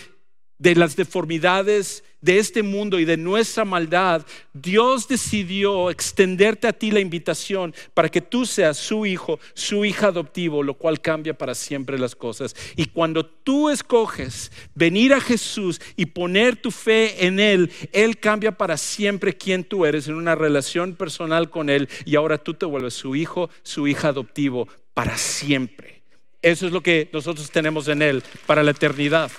las 0.60 0.96
deformidades 0.96 2.04
de 2.22 2.40
este 2.40 2.64
mundo 2.64 2.98
y 2.98 3.04
de 3.04 3.18
nuestra 3.18 3.66
maldad, 3.66 4.26
Dios 4.54 5.10
decidió 5.10 5.90
extenderte 5.90 6.68
a 6.68 6.74
ti 6.74 6.90
la 6.90 7.02
invitación 7.02 7.76
para 7.94 8.08
que 8.08 8.22
tú 8.22 8.46
seas 8.46 8.78
su 8.78 9.06
hijo, 9.06 9.42
su 9.54 9.84
hija 9.84 10.08
adoptivo, 10.08 10.64
lo 10.64 10.76
cual 10.76 11.02
cambia 11.02 11.38
para 11.38 11.54
siempre 11.54 12.00
las 12.00 12.16
cosas. 12.16 12.56
Y 12.78 12.86
cuando 12.86 13.26
tú 13.26 13.70
escoges 13.70 14.54
venir 14.74 15.14
a 15.14 15.20
Jesús 15.20 15.82
y 15.98 16.06
poner 16.06 16.56
tu 16.56 16.72
fe 16.72 17.26
en 17.26 17.42
Él, 17.42 17.70
Él 17.92 18.18
cambia 18.18 18.54
para 18.58 18.78
siempre 18.78 19.36
quien 19.36 19.66
tú 19.66 19.86
eres 19.86 20.08
en 20.08 20.16
una 20.16 20.34
relación 20.34 20.96
personal 20.96 21.50
con 21.50 21.70
Él 21.70 21.90
y 22.06 22.16
ahora 22.16 22.38
tú 22.38 22.54
te 22.54 22.66
vuelves 22.66 22.94
su 22.94 23.18
hijo, 23.18 23.50
su 23.64 23.86
hija 23.86 24.08
adoptivo 24.10 24.70
para 24.94 25.18
siempre. 25.18 26.02
Eso 26.42 26.68
es 26.68 26.74
lo 26.74 26.82
que 26.82 27.10
nosotros 27.14 27.50
tenemos 27.50 27.88
en 27.88 28.02
Él 28.02 28.24
para 28.46 28.64
la 28.64 28.72
eternidad. 28.72 29.32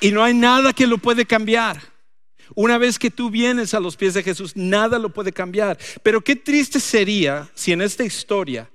Y 0.00 0.10
no 0.10 0.22
hay 0.22 0.34
nada 0.34 0.72
que 0.72 0.86
lo 0.86 0.98
puede 0.98 1.26
cambiar. 1.26 1.80
Una 2.54 2.78
vez 2.78 2.98
que 2.98 3.10
tú 3.10 3.30
vienes 3.30 3.72
a 3.72 3.80
los 3.80 3.96
pies 3.96 4.14
de 4.14 4.22
Jesús, 4.22 4.56
nada 4.56 4.98
lo 4.98 5.10
puede 5.10 5.32
cambiar. 5.32 5.78
Pero 6.02 6.20
qué 6.20 6.36
triste 6.36 6.80
sería 6.80 7.48
si 7.54 7.72
en 7.72 7.80
esta 7.80 8.04
historia 8.04 8.70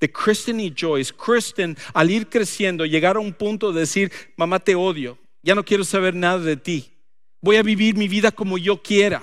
de 0.00 0.12
Kristen 0.12 0.60
y 0.60 0.72
Joyce, 0.78 1.12
Kristen 1.12 1.76
al 1.92 2.10
ir 2.10 2.28
creciendo, 2.28 2.86
llegar 2.86 3.16
a 3.16 3.20
un 3.20 3.32
punto 3.32 3.72
de 3.72 3.80
decir, 3.80 4.12
mamá 4.36 4.60
te 4.60 4.74
odio, 4.74 5.18
ya 5.42 5.54
no 5.54 5.64
quiero 5.64 5.84
saber 5.84 6.14
nada 6.14 6.38
de 6.38 6.56
ti. 6.56 6.92
Voy 7.40 7.56
a 7.56 7.62
vivir 7.62 7.96
mi 7.96 8.08
vida 8.08 8.30
como 8.30 8.58
yo 8.58 8.82
quiera. 8.82 9.22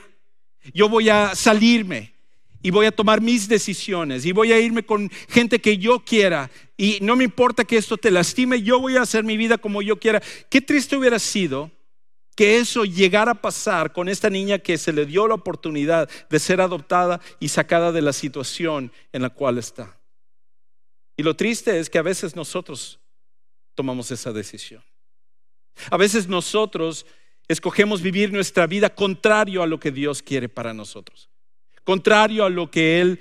Yo 0.73 0.89
voy 0.89 1.09
a 1.09 1.35
salirme 1.35 2.14
y 2.65 2.71
voy 2.71 2.87
a 2.87 2.91
tomar 2.91 3.21
mis 3.21 3.47
decisiones 3.47 4.25
y 4.25 4.31
voy 4.31 4.51
a 4.51 4.59
irme 4.59 4.83
con 4.83 5.11
gente 5.29 5.61
que 5.61 5.77
yo 5.77 5.99
quiera 5.99 6.49
y 6.75 6.97
no 6.99 7.15
me 7.15 7.23
importa 7.23 7.63
que 7.63 7.77
esto 7.77 7.95
te 7.95 8.09
lastime, 8.09 8.63
yo 8.63 8.79
voy 8.79 8.97
a 8.97 9.03
hacer 9.03 9.23
mi 9.23 9.37
vida 9.37 9.59
como 9.59 9.83
yo 9.83 9.99
quiera. 9.99 10.19
Qué 10.49 10.61
triste 10.61 10.97
hubiera 10.97 11.19
sido 11.19 11.69
que 12.35 12.57
eso 12.57 12.83
llegara 12.83 13.33
a 13.33 13.41
pasar 13.41 13.93
con 13.93 14.09
esta 14.09 14.31
niña 14.31 14.57
que 14.57 14.79
se 14.79 14.93
le 14.93 15.05
dio 15.05 15.27
la 15.27 15.35
oportunidad 15.35 16.09
de 16.27 16.39
ser 16.39 16.59
adoptada 16.59 17.21
y 17.39 17.49
sacada 17.49 17.91
de 17.91 18.01
la 18.01 18.13
situación 18.13 18.91
en 19.13 19.21
la 19.21 19.29
cual 19.29 19.59
está. 19.59 19.99
Y 21.17 21.21
lo 21.21 21.35
triste 21.35 21.77
es 21.77 21.87
que 21.87 21.99
a 21.99 22.01
veces 22.01 22.35
nosotros 22.35 22.99
tomamos 23.75 24.09
esa 24.09 24.33
decisión. 24.33 24.81
A 25.91 25.97
veces 25.97 26.27
nosotros 26.27 27.05
escogemos 27.47 28.01
vivir 28.01 28.33
nuestra 28.33 28.65
vida 28.65 28.89
contrario 28.89 29.61
a 29.61 29.67
lo 29.67 29.79
que 29.79 29.91
Dios 29.91 30.23
quiere 30.23 30.49
para 30.49 30.73
nosotros, 30.73 31.29
contrario 31.85 32.43
a 32.43 32.49
lo 32.49 32.69
que 32.69 32.99
Él 32.99 33.19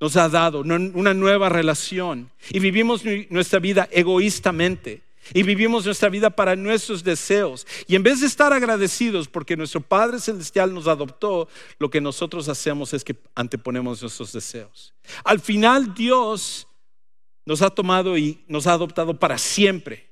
nos 0.00 0.16
ha 0.16 0.30
dado, 0.30 0.60
una 0.60 1.12
nueva 1.12 1.50
relación. 1.50 2.30
Y 2.48 2.58
vivimos 2.58 3.02
nuestra 3.28 3.58
vida 3.58 3.86
egoístamente. 3.92 5.02
Y 5.34 5.42
vivimos 5.42 5.84
nuestra 5.84 6.08
vida 6.08 6.30
para 6.30 6.56
nuestros 6.56 7.04
deseos. 7.04 7.66
Y 7.86 7.94
en 7.94 8.02
vez 8.02 8.20
de 8.20 8.26
estar 8.26 8.52
agradecidos 8.52 9.28
porque 9.28 9.56
nuestro 9.56 9.80
Padre 9.80 10.18
Celestial 10.18 10.72
nos 10.74 10.88
adoptó, 10.88 11.48
lo 11.78 11.90
que 11.90 12.00
nosotros 12.00 12.48
hacemos 12.48 12.94
es 12.94 13.04
que 13.04 13.14
anteponemos 13.34 14.00
nuestros 14.00 14.32
deseos. 14.32 14.92
Al 15.22 15.38
final 15.38 15.94
Dios 15.94 16.66
nos 17.44 17.62
ha 17.62 17.70
tomado 17.70 18.16
y 18.16 18.42
nos 18.48 18.66
ha 18.66 18.72
adoptado 18.72 19.18
para 19.18 19.38
siempre. 19.38 20.08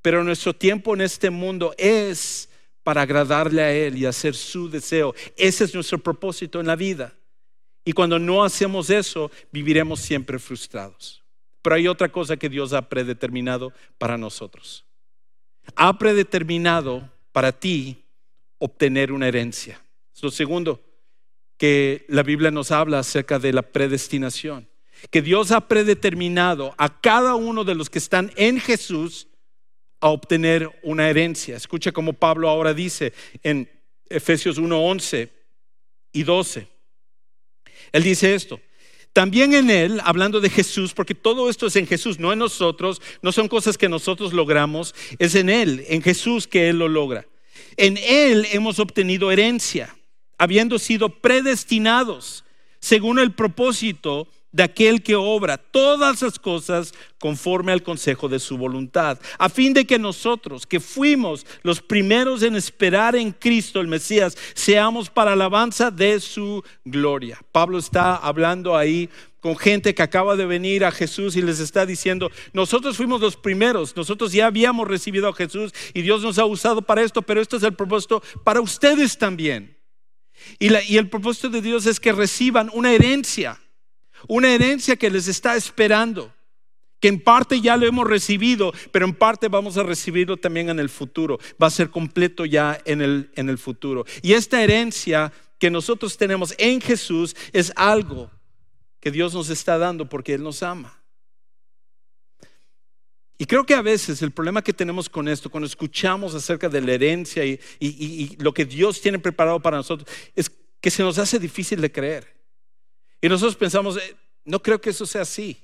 Pero 0.00 0.22
nuestro 0.24 0.54
tiempo 0.54 0.94
en 0.94 1.00
este 1.00 1.30
mundo 1.30 1.74
es 1.76 2.48
para 2.86 3.02
agradarle 3.02 3.62
a 3.62 3.72
Él 3.72 3.98
y 3.98 4.06
hacer 4.06 4.36
su 4.36 4.70
deseo. 4.70 5.12
Ese 5.36 5.64
es 5.64 5.74
nuestro 5.74 5.98
propósito 5.98 6.60
en 6.60 6.68
la 6.68 6.76
vida. 6.76 7.12
Y 7.84 7.92
cuando 7.92 8.16
no 8.16 8.44
hacemos 8.44 8.90
eso, 8.90 9.28
viviremos 9.50 9.98
siempre 9.98 10.38
frustrados. 10.38 11.24
Pero 11.62 11.74
hay 11.74 11.88
otra 11.88 12.12
cosa 12.12 12.36
que 12.36 12.48
Dios 12.48 12.72
ha 12.72 12.88
predeterminado 12.88 13.72
para 13.98 14.16
nosotros. 14.16 14.84
Ha 15.74 15.98
predeterminado 15.98 17.10
para 17.32 17.50
ti 17.50 18.04
obtener 18.58 19.10
una 19.10 19.26
herencia. 19.26 19.82
Es 20.14 20.22
lo 20.22 20.30
segundo 20.30 20.80
que 21.56 22.04
la 22.06 22.22
Biblia 22.22 22.52
nos 22.52 22.70
habla 22.70 23.00
acerca 23.00 23.40
de 23.40 23.52
la 23.52 23.62
predestinación. 23.62 24.68
Que 25.10 25.22
Dios 25.22 25.50
ha 25.50 25.66
predeterminado 25.66 26.72
a 26.78 27.00
cada 27.00 27.34
uno 27.34 27.64
de 27.64 27.74
los 27.74 27.90
que 27.90 27.98
están 27.98 28.30
en 28.36 28.60
Jesús 28.60 29.26
a 30.00 30.08
obtener 30.08 30.70
una 30.82 31.08
herencia. 31.08 31.56
Escucha 31.56 31.92
como 31.92 32.12
Pablo 32.12 32.48
ahora 32.48 32.74
dice 32.74 33.12
en 33.42 33.68
Efesios 34.08 34.58
1, 34.58 34.78
11 34.78 35.32
y 36.12 36.22
12. 36.22 36.68
Él 37.92 38.02
dice 38.02 38.34
esto. 38.34 38.60
También 39.12 39.54
en 39.54 39.70
Él, 39.70 40.00
hablando 40.04 40.42
de 40.42 40.50
Jesús, 40.50 40.92
porque 40.92 41.14
todo 41.14 41.48
esto 41.48 41.68
es 41.68 41.76
en 41.76 41.86
Jesús, 41.86 42.18
no 42.18 42.34
en 42.34 42.38
nosotros, 42.38 43.00
no 43.22 43.32
son 43.32 43.48
cosas 43.48 43.78
que 43.78 43.88
nosotros 43.88 44.34
logramos, 44.34 44.94
es 45.18 45.34
en 45.34 45.48
Él, 45.48 45.86
en 45.88 46.02
Jesús 46.02 46.46
que 46.46 46.68
Él 46.68 46.78
lo 46.78 46.88
logra. 46.88 47.26
En 47.78 47.96
Él 47.96 48.46
hemos 48.52 48.78
obtenido 48.78 49.30
herencia, 49.30 49.96
habiendo 50.36 50.78
sido 50.78 51.08
predestinados 51.08 52.44
según 52.78 53.18
el 53.18 53.32
propósito 53.32 54.28
de 54.52 54.62
aquel 54.62 55.02
que 55.02 55.14
obra 55.14 55.58
todas 55.58 56.22
las 56.22 56.38
cosas 56.38 56.94
conforme 57.18 57.72
al 57.72 57.82
consejo 57.82 58.28
de 58.28 58.38
su 58.38 58.56
voluntad, 58.56 59.18
a 59.38 59.48
fin 59.48 59.74
de 59.74 59.84
que 59.84 59.98
nosotros, 59.98 60.66
que 60.66 60.80
fuimos 60.80 61.46
los 61.62 61.80
primeros 61.82 62.42
en 62.42 62.56
esperar 62.56 63.16
en 63.16 63.32
Cristo 63.32 63.80
el 63.80 63.88
Mesías, 63.88 64.36
seamos 64.54 65.10
para 65.10 65.32
alabanza 65.32 65.90
de 65.90 66.20
su 66.20 66.62
gloria. 66.84 67.38
Pablo 67.52 67.78
está 67.78 68.16
hablando 68.16 68.76
ahí 68.76 69.10
con 69.40 69.56
gente 69.56 69.94
que 69.94 70.02
acaba 70.02 70.36
de 70.36 70.46
venir 70.46 70.84
a 70.84 70.90
Jesús 70.90 71.36
y 71.36 71.42
les 71.42 71.60
está 71.60 71.86
diciendo, 71.86 72.30
nosotros 72.52 72.96
fuimos 72.96 73.20
los 73.20 73.36
primeros, 73.36 73.94
nosotros 73.94 74.32
ya 74.32 74.46
habíamos 74.46 74.88
recibido 74.88 75.28
a 75.28 75.34
Jesús 75.34 75.72
y 75.94 76.02
Dios 76.02 76.22
nos 76.22 76.38
ha 76.38 76.44
usado 76.44 76.82
para 76.82 77.02
esto, 77.02 77.22
pero 77.22 77.40
esto 77.40 77.56
es 77.56 77.62
el 77.62 77.74
propósito 77.74 78.22
para 78.42 78.60
ustedes 78.60 79.18
también. 79.18 79.76
Y, 80.58 80.74
y 80.92 80.96
el 80.96 81.08
propósito 81.08 81.48
de 81.48 81.62
Dios 81.62 81.86
es 81.86 82.00
que 82.00 82.12
reciban 82.12 82.70
una 82.72 82.92
herencia 82.92 83.60
una 84.28 84.52
herencia 84.52 84.96
que 84.96 85.10
les 85.10 85.28
está 85.28 85.56
esperando, 85.56 86.32
que 87.00 87.08
en 87.08 87.20
parte 87.20 87.60
ya 87.60 87.76
lo 87.76 87.86
hemos 87.86 88.06
recibido, 88.06 88.72
pero 88.92 89.06
en 89.06 89.14
parte 89.14 89.48
vamos 89.48 89.76
a 89.76 89.82
recibirlo 89.82 90.36
también 90.36 90.70
en 90.70 90.78
el 90.78 90.88
futuro. 90.88 91.38
Va 91.62 91.66
a 91.66 91.70
ser 91.70 91.90
completo 91.90 92.44
ya 92.44 92.80
en 92.84 93.02
el, 93.02 93.30
en 93.34 93.48
el 93.48 93.58
futuro. 93.58 94.04
Y 94.22 94.32
esta 94.32 94.62
herencia 94.62 95.32
que 95.58 95.70
nosotros 95.70 96.16
tenemos 96.16 96.54
en 96.58 96.80
Jesús 96.80 97.36
es 97.52 97.72
algo 97.76 98.30
que 99.00 99.10
Dios 99.10 99.34
nos 99.34 99.50
está 99.50 99.78
dando 99.78 100.08
porque 100.08 100.34
Él 100.34 100.42
nos 100.42 100.62
ama. 100.62 101.00
Y 103.38 103.44
creo 103.44 103.66
que 103.66 103.74
a 103.74 103.82
veces 103.82 104.22
el 104.22 104.30
problema 104.30 104.62
que 104.62 104.72
tenemos 104.72 105.08
con 105.08 105.28
esto, 105.28 105.50
cuando 105.50 105.66
escuchamos 105.66 106.34
acerca 106.34 106.68
de 106.68 106.80
la 106.80 106.92
herencia 106.92 107.44
y, 107.44 107.60
y, 107.78 108.36
lo 108.38 108.54
que 108.54 108.64
Dios 108.64 109.00
tiene 109.00 109.18
preparado 109.18 109.60
para 109.60 109.76
nosotros, 109.76 110.08
es 110.34 110.50
que 110.80 110.90
se 110.90 111.02
nos 111.02 111.18
hace 111.18 111.38
difícil 111.38 111.80
de 111.80 111.92
creer. 111.92 112.35
Y 113.20 113.28
nosotros 113.28 113.56
pensamos, 113.56 113.96
eh, 113.96 114.16
no 114.44 114.62
creo 114.62 114.80
que 114.80 114.90
eso 114.90 115.06
sea 115.06 115.22
así. 115.22 115.58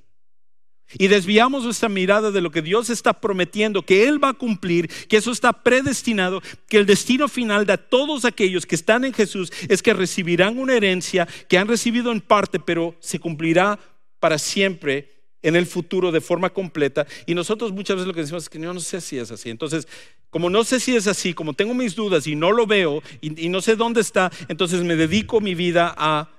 Y 0.97 1.07
desviamos 1.07 1.63
nuestra 1.63 1.89
mirada 1.89 2.29
de 2.29 2.41
lo 2.41 2.51
que 2.51 2.61
Dios 2.61 2.89
está 2.89 3.13
prometiendo, 3.13 3.83
que 3.83 4.07
Él 4.07 4.23
va 4.23 4.29
a 4.29 4.33
cumplir, 4.33 4.87
que 5.07 5.17
eso 5.17 5.31
está 5.31 5.53
predestinado, 5.53 6.41
que 6.67 6.77
el 6.77 6.85
destino 6.85 7.27
final 7.27 7.65
de 7.65 7.77
todos 7.77 8.25
aquellos 8.25 8.65
que 8.65 8.75
están 8.75 9.03
en 9.03 9.13
Jesús 9.13 9.51
es 9.69 9.81
que 9.81 9.93
recibirán 9.93 10.59
una 10.59 10.75
herencia 10.75 11.27
que 11.47 11.57
han 11.57 11.67
recibido 11.67 12.11
en 12.11 12.21
parte, 12.21 12.59
pero 12.59 12.95
se 12.99 13.19
cumplirá 13.19 13.79
para 14.19 14.37
siempre 14.37 15.09
en 15.41 15.55
el 15.55 15.65
futuro 15.65 16.11
de 16.11 16.21
forma 16.21 16.51
completa. 16.51 17.07
Y 17.25 17.33
nosotros 17.33 17.71
muchas 17.71 17.95
veces 17.95 18.07
lo 18.07 18.13
que 18.13 18.21
decimos 18.21 18.43
es 18.43 18.49
que 18.49 18.59
yo 18.59 18.73
no 18.73 18.79
sé 18.79 19.01
si 19.01 19.17
es 19.17 19.31
así. 19.31 19.49
Entonces, 19.49 19.87
como 20.29 20.49
no 20.49 20.63
sé 20.63 20.79
si 20.79 20.95
es 20.95 21.07
así, 21.07 21.33
como 21.33 21.53
tengo 21.53 21.73
mis 21.73 21.95
dudas 21.95 22.27
y 22.27 22.35
no 22.35 22.51
lo 22.51 22.67
veo 22.67 23.01
y, 23.19 23.45
y 23.45 23.49
no 23.49 23.61
sé 23.61 23.75
dónde 23.75 24.01
está, 24.01 24.31
entonces 24.47 24.83
me 24.83 24.95
dedico 24.95 25.41
mi 25.41 25.55
vida 25.55 25.93
a 25.97 26.29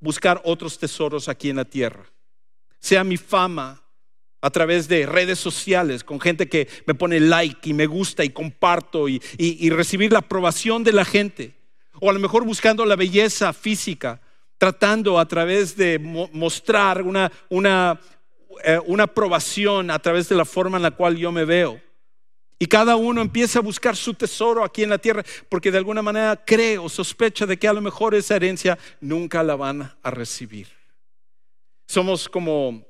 buscar 0.00 0.40
otros 0.44 0.78
tesoros 0.78 1.28
aquí 1.28 1.50
en 1.50 1.56
la 1.56 1.64
tierra. 1.64 2.04
Sea 2.78 3.04
mi 3.04 3.16
fama 3.16 3.82
a 4.44 4.50
través 4.50 4.88
de 4.88 5.06
redes 5.06 5.38
sociales, 5.38 6.04
con 6.04 6.20
gente 6.20 6.50
que 6.50 6.68
me 6.86 6.94
pone 6.94 7.18
like 7.18 7.70
y 7.70 7.72
me 7.72 7.86
gusta 7.86 8.24
y 8.24 8.28
comparto 8.28 9.08
y, 9.08 9.20
recibir 9.70 10.12
la 10.12 10.18
aprobación 10.18 10.84
de 10.84 10.92
la 10.92 11.06
gente. 11.06 11.54
O 12.00 12.10
a 12.10 12.12
lo 12.12 12.20
mejor 12.20 12.44
buscando 12.44 12.84
la 12.84 12.94
belleza 12.94 13.54
física, 13.54 14.20
tratando 14.58 15.18
a 15.18 15.26
través 15.26 15.76
de 15.76 15.98
mostrar 15.98 17.00
una, 17.00 17.32
una, 17.48 17.98
eh, 18.64 18.78
una 18.84 19.04
aprobación 19.04 19.90
a 19.90 19.98
través 19.98 20.28
de 20.28 20.36
la 20.36 20.44
forma 20.44 20.76
en 20.76 20.82
la 20.82 20.90
cual 20.90 21.16
yo 21.16 21.32
me 21.32 21.46
veo. 21.46 21.80
Y 22.58 22.66
cada 22.66 22.96
uno 22.96 23.20
empieza 23.20 23.58
a 23.58 23.62
buscar 23.62 23.96
su 23.96 24.14
tesoro 24.14 24.64
aquí 24.64 24.82
en 24.82 24.90
la 24.90 24.98
tierra 24.98 25.24
porque 25.48 25.70
de 25.70 25.78
alguna 25.78 26.02
manera 26.02 26.42
cree 26.44 26.78
o 26.78 26.88
sospecha 26.88 27.46
de 27.46 27.58
que 27.58 27.68
a 27.68 27.72
lo 27.72 27.80
mejor 27.80 28.14
esa 28.14 28.36
herencia 28.36 28.78
nunca 29.00 29.42
la 29.42 29.56
van 29.56 29.92
a 30.02 30.10
recibir. 30.10 30.68
Somos 31.86 32.28
como 32.28 32.86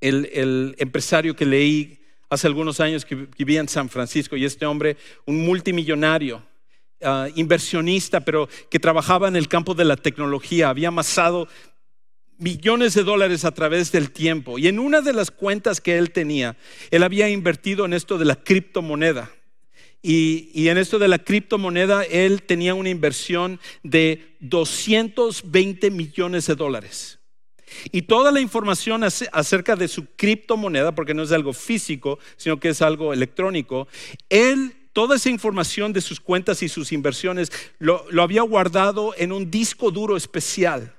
el, 0.00 0.74
empresario 0.78 1.34
que 1.34 1.46
leí 1.46 1.98
hace 2.28 2.46
algunos 2.46 2.80
años 2.80 3.04
que 3.04 3.14
vivía 3.14 3.60
en 3.60 3.68
San 3.68 3.88
Francisco 3.88 4.36
y 4.36 4.44
este 4.44 4.66
hombre, 4.66 4.96
un 5.24 5.44
multimillonario, 5.44 6.42
ah, 7.02 7.28
inversionista, 7.34 8.20
pero 8.20 8.48
que 8.70 8.78
trabajaba 8.78 9.28
en 9.28 9.36
el 9.36 9.48
campo 9.48 9.74
de 9.74 9.84
la 9.84 9.96
tecnología, 9.96 10.68
había 10.68 10.88
amasado 10.88 11.48
millones 12.38 12.94
de 12.94 13.02
dólares 13.02 13.44
a 13.44 13.52
través 13.52 13.92
del 13.92 14.10
tiempo. 14.10 14.58
Y 14.58 14.68
en 14.68 14.78
una 14.78 15.00
de 15.00 15.12
las 15.12 15.30
cuentas 15.30 15.80
que 15.80 15.98
él 15.98 16.10
tenía, 16.10 16.56
él 16.90 17.02
había 17.02 17.28
invertido 17.28 17.84
en 17.84 17.92
esto 17.92 18.18
de 18.18 18.24
la 18.24 18.36
criptomoneda. 18.36 19.30
Y, 20.02 20.68
en 20.68 20.78
esto 20.78 21.00
de 21.00 21.08
la 21.08 21.18
criptomoneda, 21.18 22.04
él 22.04 22.42
tenía 22.42 22.74
una 22.74 22.90
inversión 22.90 23.58
de 23.82 24.36
220 24.38 25.90
millones 25.90 26.46
de 26.46 26.54
dólares. 26.54 27.18
Y 27.90 28.02
toda 28.02 28.30
la 28.30 28.40
información 28.40 29.02
acerca 29.02 29.74
de 29.74 29.88
su 29.88 30.06
criptomoneda, 30.14 30.94
porque 30.94 31.12
no 31.12 31.24
es 31.24 31.32
algo 31.32 31.52
físico, 31.52 32.20
sino 32.36 32.60
que 32.60 32.68
es 32.68 32.82
algo 32.82 33.12
electrónico, 33.12 33.88
él 34.28 34.74
toda 34.96 35.16
esa 35.16 35.28
información 35.28 35.92
de 35.92 36.00
sus 36.00 36.20
cuentas 36.20 36.62
y 36.62 36.70
sus 36.70 36.90
inversiones 36.90 37.52
lo, 37.78 38.06
había 38.18 38.40
guardado 38.40 39.12
en 39.18 39.30
un 39.30 39.50
disco 39.50 39.90
duro 39.90 40.16
especial. 40.16 40.95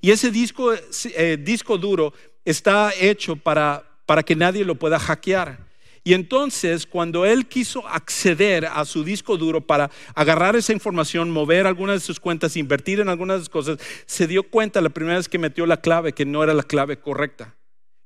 Y 0.00 0.10
ese 0.10 0.30
disco, 0.30 0.72
eh, 0.72 1.38
disco 1.40 1.78
duro 1.78 2.12
está 2.44 2.92
hecho 2.98 3.36
para, 3.36 3.84
para 4.06 4.22
que 4.22 4.36
nadie 4.36 4.64
lo 4.64 4.74
pueda 4.74 4.98
hackear. 4.98 5.64
Y 6.06 6.12
entonces, 6.12 6.86
cuando 6.86 7.24
él 7.24 7.46
quiso 7.46 7.88
acceder 7.88 8.66
a 8.66 8.84
su 8.84 9.04
disco 9.04 9.38
duro 9.38 9.62
para 9.62 9.90
agarrar 10.14 10.54
esa 10.54 10.74
información, 10.74 11.30
mover 11.30 11.66
algunas 11.66 11.96
de 11.96 12.06
sus 12.06 12.20
cuentas, 12.20 12.58
invertir 12.58 13.00
en 13.00 13.08
algunas 13.08 13.38
de 13.38 13.40
sus 13.40 13.48
cosas, 13.48 13.78
se 14.04 14.26
dio 14.26 14.42
cuenta 14.42 14.82
la 14.82 14.90
primera 14.90 15.16
vez 15.16 15.30
que 15.30 15.38
metió 15.38 15.64
la 15.64 15.78
clave 15.78 16.12
que 16.12 16.26
no 16.26 16.44
era 16.44 16.52
la 16.52 16.62
clave 16.62 16.98
correcta. 16.98 17.56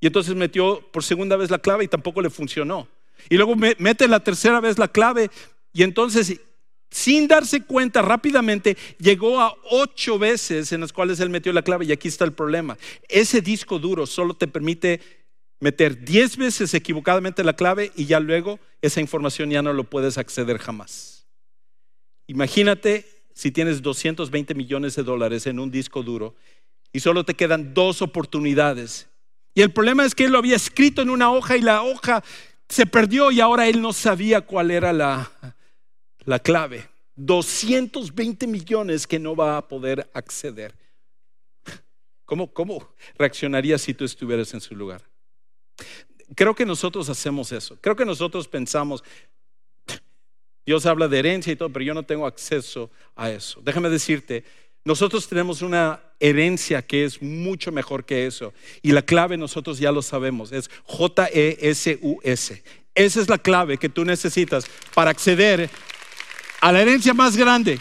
Y 0.01 0.07
entonces 0.07 0.37
metió 0.37 0.81
por 0.93 1.03
segunda 1.03 1.37
vez 1.37 1.51
la 1.51 1.59
clave 1.59 1.85
y 1.85 1.89
tampoco 1.89 2.23
le 2.23 2.31
funcionó. 2.31 2.87
Y 3.29 3.37
luego 3.37 3.57
mete 3.57 4.07
la 4.07 4.21
tercera 4.21 4.61
vez 4.61 4.79
la 4.79 4.87
clave 4.87 5.29
y 5.73 5.83
entonces 5.83 6.41
sin 6.91 7.29
darse 7.29 7.63
cuenta 7.63 8.03
rápidamente, 8.03 8.77
llegó 8.99 9.41
a 9.41 9.55
ocho 9.71 10.19
veces 10.19 10.73
en 10.73 10.81
las 10.81 10.93
cuales 10.93 11.21
él 11.21 11.31
metió 11.31 11.53
la 11.53 11.63
clave 11.63 11.85
y 11.85 11.93
aquí 11.93 12.09
está 12.09 12.25
el 12.25 12.33
problema. 12.33 12.79
Ese 13.09 13.41
disco 13.41 13.79
duro 13.79 14.07
solo 14.07 14.35
te 14.35 14.49
permite 14.49 15.01
meter 15.61 16.05
diez 16.05 16.37
veces 16.37 16.73
equivocadamente 16.75 17.45
la 17.45 17.55
clave 17.55 17.93
y 17.97 18.07
ya 18.07 18.21
luego 18.21 18.59
esa 18.81 19.01
información 19.01 19.51
ya 19.51 19.63
no 19.63 19.73
lo 19.73 19.85
puedes 19.85 20.19
acceder 20.19 20.59
jamás. 20.59 21.27
Imagínate 22.27 23.07
si 23.35 23.51
tienes 23.51 23.83
220 23.83 24.55
millones 24.55 24.97
de 24.97 25.03
dólares 25.03 25.47
en 25.47 25.59
un 25.59 25.71
disco 25.71 26.03
duro 26.03 26.35
y 26.93 27.01
solo 27.01 27.25
te 27.25 27.35
quedan 27.35 27.75
dos 27.75 28.03
oportunidades. 28.03 29.09
Y 29.55 29.63
el 29.63 29.73
problema 29.73 30.05
es 30.05 30.15
que 30.15 30.25
él 30.25 30.33
lo 30.33 30.39
había 30.39 30.57
escrito 30.57 31.03
en 31.03 31.11
una 31.11 31.31
hoja 31.33 31.57
y 31.57 31.61
la 31.63 31.83
hoja 31.83 32.23
se 32.69 32.87
perdió 32.87 33.31
y 33.31 33.41
ahora 33.41 33.67
él 33.69 33.81
no 33.81 33.93
sabía 33.93 34.43
cuál 34.43 34.71
era 34.71 34.93
la, 34.93 35.31
la 36.29 36.39
clave. 36.39 36.87
220 37.17 38.47
millones 38.47 39.07
que 39.07 39.19
no 39.19 39.35
va 39.35 39.57
a 39.57 39.67
poder 39.67 40.09
acceder. 40.13 40.75
¿Cómo, 42.27 42.53
¿Cómo 42.53 42.87
reaccionarías 43.17 43.81
si 43.81 43.95
tú 43.95 44.05
estuvieras 44.05 44.53
en 44.53 44.61
su 44.61 44.77
lugar? 44.77 45.03
Creo 46.37 46.55
que 46.55 46.67
nosotros 46.67 47.09
hacemos 47.09 47.51
eso. 47.51 47.79
Creo 47.81 47.97
que 47.97 48.05
nosotros 48.05 48.47
pensamos, 48.47 49.03
Dios 50.67 50.85
habla 50.85 51.09
de 51.09 51.19
herencia 51.19 51.51
y 51.51 51.57
todo, 51.57 51.71
pero 51.71 51.87
yo 51.87 51.95
no 51.95 52.03
tengo 52.03 52.27
acceso 52.27 52.91
a 53.17 53.31
eso. 53.31 53.63
Déjame 53.65 53.89
decirte, 53.89 54.45
nosotros 54.85 55.27
tenemos 55.27 55.63
una 55.63 55.99
herencia 56.21 56.83
que 56.83 57.05
es 57.05 57.23
mucho 57.23 57.73
mejor 57.73 58.05
que 58.05 58.27
eso. 58.27 58.53
Y 58.83 58.93
la 58.93 59.01
clave 59.01 59.39
nosotros 59.39 59.79
ya 59.79 59.93
lo 59.93 60.03
sabemos, 60.03 60.53
es 60.53 60.69
J-E-S-U-S. 60.85 62.63
Esa 62.95 63.21
es 63.21 63.29
la 63.31 63.39
clave 63.39 63.79
que 63.79 63.89
tú 63.89 64.05
necesitas 64.05 64.67
para 64.93 65.11
acceder 65.11 65.71
a 66.61 66.73
la 66.73 66.81
herencia 66.81 67.15
más 67.15 67.37
grande 67.37 67.81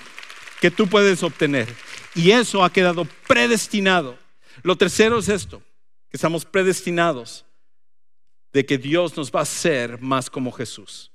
que 0.61 0.71
tú 0.71 0.87
puedes 0.87 1.23
obtener. 1.23 1.73
Y 2.15 2.31
eso 2.31 2.63
ha 2.63 2.71
quedado 2.71 3.05
predestinado. 3.27 4.17
Lo 4.63 4.75
tercero 4.75 5.19
es 5.19 5.29
esto, 5.29 5.61
que 6.09 6.17
estamos 6.17 6.45
predestinados 6.45 7.45
de 8.53 8.65
que 8.65 8.77
Dios 8.77 9.15
nos 9.15 9.31
va 9.31 9.41
a 9.41 9.43
hacer 9.43 10.01
más 10.01 10.29
como 10.29 10.51
Jesús. 10.51 11.11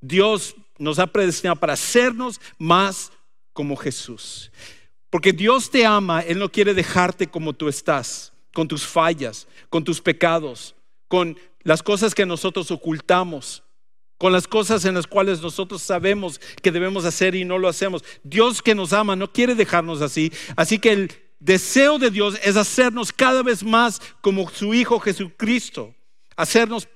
Dios 0.00 0.56
nos 0.78 0.98
ha 0.98 1.06
predestinado 1.06 1.56
para 1.56 1.74
hacernos 1.74 2.40
más 2.58 3.12
como 3.52 3.76
Jesús. 3.76 4.50
Porque 5.10 5.32
Dios 5.32 5.70
te 5.70 5.84
ama, 5.84 6.20
Él 6.20 6.38
no 6.38 6.50
quiere 6.50 6.74
dejarte 6.74 7.28
como 7.28 7.52
tú 7.52 7.68
estás, 7.68 8.32
con 8.52 8.66
tus 8.66 8.86
fallas, 8.86 9.46
con 9.68 9.84
tus 9.84 10.00
pecados, 10.00 10.74
con 11.08 11.38
las 11.62 11.82
cosas 11.82 12.14
que 12.14 12.26
nosotros 12.26 12.70
ocultamos, 12.70 13.62
con 14.20 14.34
las 14.34 14.46
cosas 14.46 14.84
en 14.84 14.94
las 14.94 15.06
cuales 15.06 15.40
nosotros 15.40 15.80
sabemos 15.80 16.42
que 16.60 16.70
debemos 16.70 17.06
hacer 17.06 17.34
y 17.34 17.46
no 17.46 17.56
lo 17.56 17.68
hacemos. 17.68 18.04
Dios 18.22 18.60
que 18.60 18.74
nos 18.74 18.92
ama 18.92 19.16
no 19.16 19.32
quiere 19.32 19.54
dejarnos 19.54 20.02
así. 20.02 20.30
Así 20.56 20.78
que 20.78 20.92
el 20.92 21.12
deseo 21.38 21.98
de 21.98 22.10
Dios 22.10 22.38
es 22.44 22.58
hacernos 22.58 23.14
cada 23.14 23.42
vez 23.42 23.64
más 23.64 23.98
como 24.20 24.50
su 24.50 24.74
Hijo 24.74 25.00
Jesucristo, 25.00 25.94
hacernos 26.36 26.86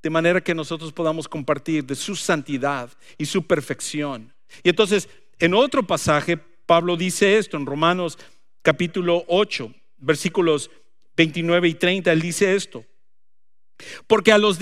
de 0.00 0.08
manera 0.08 0.40
que 0.40 0.54
nosotros 0.54 0.92
podamos 0.92 1.26
compartir 1.26 1.84
de 1.84 1.96
su 1.96 2.14
santidad 2.14 2.92
y 3.18 3.26
su 3.26 3.44
perfección. 3.44 4.32
Y 4.62 4.68
entonces, 4.68 5.08
en 5.40 5.52
otro 5.52 5.84
pasaje, 5.84 6.36
Pablo 6.64 6.96
dice 6.96 7.38
esto 7.38 7.56
en 7.56 7.66
Romanos 7.66 8.20
capítulo 8.62 9.24
8, 9.26 9.74
versículos 9.96 10.70
29 11.16 11.66
y 11.66 11.74
30, 11.74 12.12
él 12.12 12.20
dice 12.22 12.54
esto. 12.54 12.84
Porque 14.06 14.32
a 14.32 14.38
los, 14.38 14.58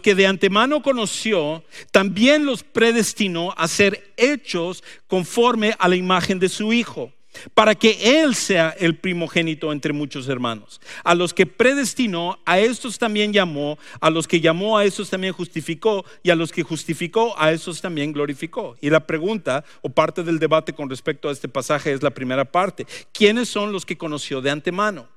que 0.00 0.14
de 0.14 0.26
antemano 0.26 0.82
conoció, 0.82 1.64
también 1.90 2.46
los 2.46 2.62
predestinó 2.62 3.54
a 3.56 3.68
ser 3.68 4.12
hechos 4.16 4.82
conforme 5.06 5.74
a 5.78 5.88
la 5.88 5.96
imagen 5.96 6.38
de 6.38 6.48
su 6.48 6.72
Hijo 6.72 7.12
para 7.54 7.74
que 7.74 8.20
Él 8.22 8.34
sea 8.34 8.74
el 8.78 8.96
primogénito 8.96 9.72
entre 9.72 9.92
muchos 9.92 10.28
hermanos. 10.28 10.80
A 11.02 11.14
los 11.14 11.32
que 11.32 11.46
predestinó, 11.46 12.38
a 12.44 12.58
estos 12.58 12.98
también 12.98 13.32
llamó, 13.32 13.78
a 14.00 14.10
los 14.10 14.28
que 14.28 14.40
llamó, 14.40 14.76
a 14.76 14.84
estos 14.84 15.10
también 15.10 15.32
justificó, 15.32 16.04
y 16.22 16.30
a 16.30 16.36
los 16.36 16.52
que 16.52 16.62
justificó, 16.62 17.34
a 17.38 17.52
estos 17.52 17.80
también 17.80 18.12
glorificó. 18.12 18.76
Y 18.80 18.90
la 18.90 19.06
pregunta 19.06 19.64
o 19.80 19.88
parte 19.88 20.22
del 20.22 20.38
debate 20.38 20.72
con 20.72 20.90
respecto 20.90 21.28
a 21.28 21.32
este 21.32 21.48
pasaje 21.48 21.92
es 21.92 22.02
la 22.02 22.10
primera 22.10 22.44
parte. 22.44 22.86
¿Quiénes 23.12 23.48
son 23.48 23.72
los 23.72 23.86
que 23.86 23.96
conoció 23.96 24.40
de 24.40 24.50
antemano? 24.50 25.08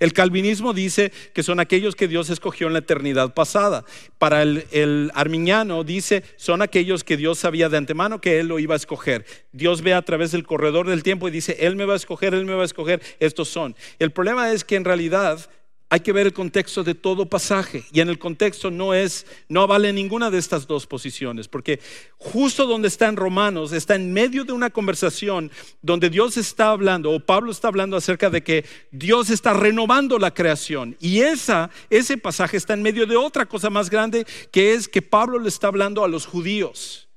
El 0.00 0.12
calvinismo 0.12 0.72
dice 0.72 1.12
que 1.32 1.42
son 1.42 1.60
aquellos 1.60 1.96
que 1.96 2.08
Dios 2.08 2.30
escogió 2.30 2.66
en 2.66 2.72
la 2.72 2.80
eternidad 2.80 3.34
pasada. 3.34 3.84
Para 4.18 4.42
el, 4.42 5.10
arminiano 5.14 5.84
dice 5.84 6.22
son 6.36 6.62
aquellos 6.62 7.04
que 7.04 7.16
Dios 7.16 7.38
sabía 7.38 7.68
de 7.68 7.76
antemano 7.76 8.20
que 8.20 8.40
Él 8.40 8.48
lo 8.48 8.58
iba 8.58 8.74
a 8.74 8.76
escoger. 8.76 9.24
Dios 9.52 9.82
ve 9.82 9.94
a 9.94 10.02
través 10.02 10.32
del 10.32 10.44
corredor 10.44 10.88
del 10.88 11.02
tiempo 11.02 11.28
y 11.28 11.30
dice, 11.30 11.56
Él 11.60 11.76
me 11.76 11.84
va 11.84 11.94
a 11.94 11.96
escoger, 11.96 12.34
Él 12.34 12.44
me 12.44 12.54
va 12.54 12.62
a 12.62 12.66
escoger, 12.66 13.00
estos 13.20 13.48
son. 13.48 13.74
El 13.98 14.10
problema 14.10 14.52
es 14.52 14.64
que 14.64 14.76
en 14.76 14.84
realidad 14.84 15.48
hay 15.90 16.00
que 16.00 16.12
ver 16.12 16.26
el 16.26 16.32
contexto 16.32 16.84
de 16.84 16.94
todo 16.94 17.26
pasaje 17.26 17.84
y 17.92 18.00
en 18.00 18.08
el 18.08 18.18
contexto 18.18 18.70
no 18.70 18.92
es 18.92 19.26
no 19.48 19.66
vale 19.66 19.92
ninguna 19.92 20.30
de 20.30 20.38
estas 20.38 20.66
dos 20.66 20.86
posiciones, 20.86 21.48
porque 21.48 21.80
justo 22.18 22.66
donde 22.66 22.88
está 22.88 23.08
en 23.08 23.16
Romanos 23.16 23.72
está 23.72 23.94
en 23.94 24.12
medio 24.12 24.44
de 24.44 24.52
una 24.52 24.70
conversación 24.70 25.50
donde 25.80 26.10
Dios 26.10 26.36
está 26.36 26.70
hablando 26.70 27.10
o 27.10 27.20
Pablo 27.20 27.50
está 27.50 27.68
hablando 27.68 27.96
acerca 27.96 28.28
de 28.28 28.42
que 28.42 28.64
Dios 28.90 29.30
está 29.30 29.54
renovando 29.54 30.18
la 30.18 30.34
creación 30.34 30.96
y 31.00 31.20
esa 31.20 31.70
ese 31.88 32.18
pasaje 32.18 32.58
está 32.58 32.74
en 32.74 32.82
medio 32.82 33.06
de 33.06 33.16
otra 33.16 33.46
cosa 33.46 33.70
más 33.70 33.88
grande 33.88 34.26
que 34.52 34.74
es 34.74 34.88
que 34.88 35.00
Pablo 35.00 35.38
le 35.38 35.48
está 35.48 35.68
hablando 35.68 36.04
a 36.04 36.08
los 36.08 36.26
judíos. 36.26 37.08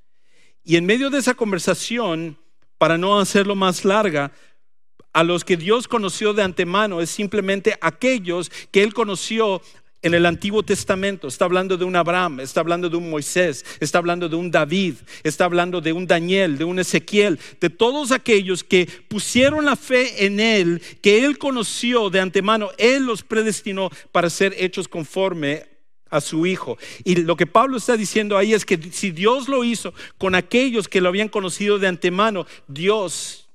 Y 0.63 0.75
en 0.75 0.85
medio 0.85 1.09
de 1.09 1.17
esa 1.17 1.33
conversación, 1.33 2.37
para 2.77 2.97
no 2.97 3.19
hacerlo 3.19 3.55
más 3.55 3.83
larga, 3.83 4.31
a 5.13 5.23
los 5.23 5.43
que 5.43 5.57
Dios 5.57 5.87
conoció 5.87 6.33
de 6.33 6.43
antemano 6.43 7.01
es 7.01 7.09
simplemente 7.09 7.77
aquellos 7.81 8.51
que 8.71 8.83
Él 8.83 8.93
conoció 8.93 9.61
en 10.01 10.13
el 10.13 10.25
Antiguo 10.25 10.63
Testamento. 10.63 11.27
Está 11.27 11.45
hablando 11.45 11.77
de 11.77 11.85
un 11.85 11.95
Abraham, 11.95 12.39
está 12.39 12.61
hablando 12.61 12.89
de 12.89 12.97
un 12.97 13.09
Moisés, 13.09 13.65
está 13.79 13.99
hablando 13.99 14.27
de 14.29 14.35
un 14.35 14.49
David, 14.49 14.95
está 15.23 15.45
hablando 15.45 15.81
de 15.81 15.93
un 15.93 16.07
Daniel, 16.07 16.57
de 16.57 16.63
un 16.63 16.79
Ezequiel, 16.79 17.39
de 17.59 17.69
todos 17.69 18.11
aquellos 18.11 18.63
que 18.63 18.87
pusieron 19.07 19.65
la 19.65 19.75
fe 19.75 20.25
en 20.25 20.39
Él, 20.39 20.81
que 21.01 21.23
Él 21.23 21.37
conoció 21.37 22.09
de 22.09 22.19
antemano, 22.19 22.69
Él 22.77 23.05
los 23.05 23.23
predestinó 23.23 23.89
para 24.11 24.29
ser 24.29 24.55
hechos 24.57 24.87
conforme 24.87 25.65
a 26.09 26.19
su 26.19 26.45
hijo. 26.45 26.77
Y 27.03 27.15
lo 27.17 27.37
que 27.37 27.47
Pablo 27.47 27.77
está 27.77 27.95
diciendo 27.95 28.37
ahí 28.37 28.53
es 28.53 28.65
que 28.65 28.77
si 28.91 29.11
Dios 29.11 29.47
lo 29.47 29.63
hizo 29.63 29.93
con 30.17 30.35
aquellos 30.35 30.87
que 30.87 30.99
lo 30.99 31.09
habían 31.09 31.29
conocido 31.29 31.79
de 31.79 31.87
antemano, 31.87 32.45
Dios 32.67 33.47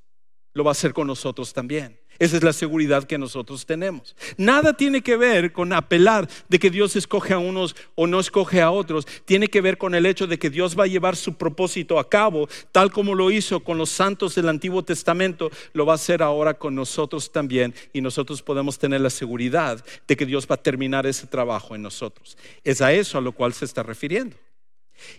lo 0.57 0.65
va 0.65 0.71
a 0.71 0.73
hacer 0.73 0.95
con 0.95 1.07
nosotros 1.07 1.53
también. 1.53 1.99
Esa 2.19 2.39
es 2.39 2.43
la 2.43 2.55
seguridad 2.55 3.05
que 3.05 3.19
nosotros 3.19 3.67
tenemos. 3.67 4.17
Nada 4.39 4.73
tiene 4.73 5.03
que 5.03 5.19
ver 5.19 5.53
con 5.53 5.75
apelar 5.75 6.27
de 6.49 6.59
que 6.59 6.71
Dios 6.71 6.97
escoge 6.97 7.35
a 7.35 7.39
unos 7.39 7.77
o 7.95 8.07
no 8.07 8.21
escoge 8.21 8.63
a 8.63 8.71
otros. 8.71 9.07
Tiene 9.27 9.49
que 9.49 9.61
ver 9.61 9.77
con 9.77 9.95
el 9.95 10.07
hecho 10.07 10.27
de 10.27 10.39
que 10.39 10.49
Dios 10.49 10.75
va 10.79 10.85
a 10.85 10.87
llevar 10.87 11.15
su 11.15 11.35
propósito 11.35 11.99
a 11.99 12.09
cabo, 12.09 12.49
tal 12.73 12.91
como 12.91 13.15
lo 13.15 13.31
hizo 13.31 13.61
con 13.61 13.77
los 13.77 13.91
santos 13.91 14.35
del 14.35 14.49
Antiguo 14.49 14.83
Testamento, 14.83 15.51
lo 15.75 15.85
va 15.85 15.93
a 15.93 15.97
hacer 15.97 16.23
ahora 16.23 16.55
con 16.55 16.75
nosotros 16.75 17.31
también. 17.31 17.75
Y 17.93 18.01
nosotros 18.01 18.41
podemos 18.41 18.79
tener 18.79 19.03
la 19.03 19.11
seguridad 19.11 19.85
de 20.09 20.17
que 20.17 20.25
Dios 20.25 20.47
va 20.51 20.55
a 20.55 20.63
terminar 20.63 21.07
ese 21.07 21.27
trabajo 21.27 21.75
en 21.75 21.83
nosotros. 21.83 22.39
Es 22.65 22.81
a 22.81 22.95
eso 22.95 23.19
a 23.19 23.21
lo 23.21 23.33
cual 23.33 23.53
se 23.53 23.67
está 23.67 23.83
refiriendo. 23.83 24.39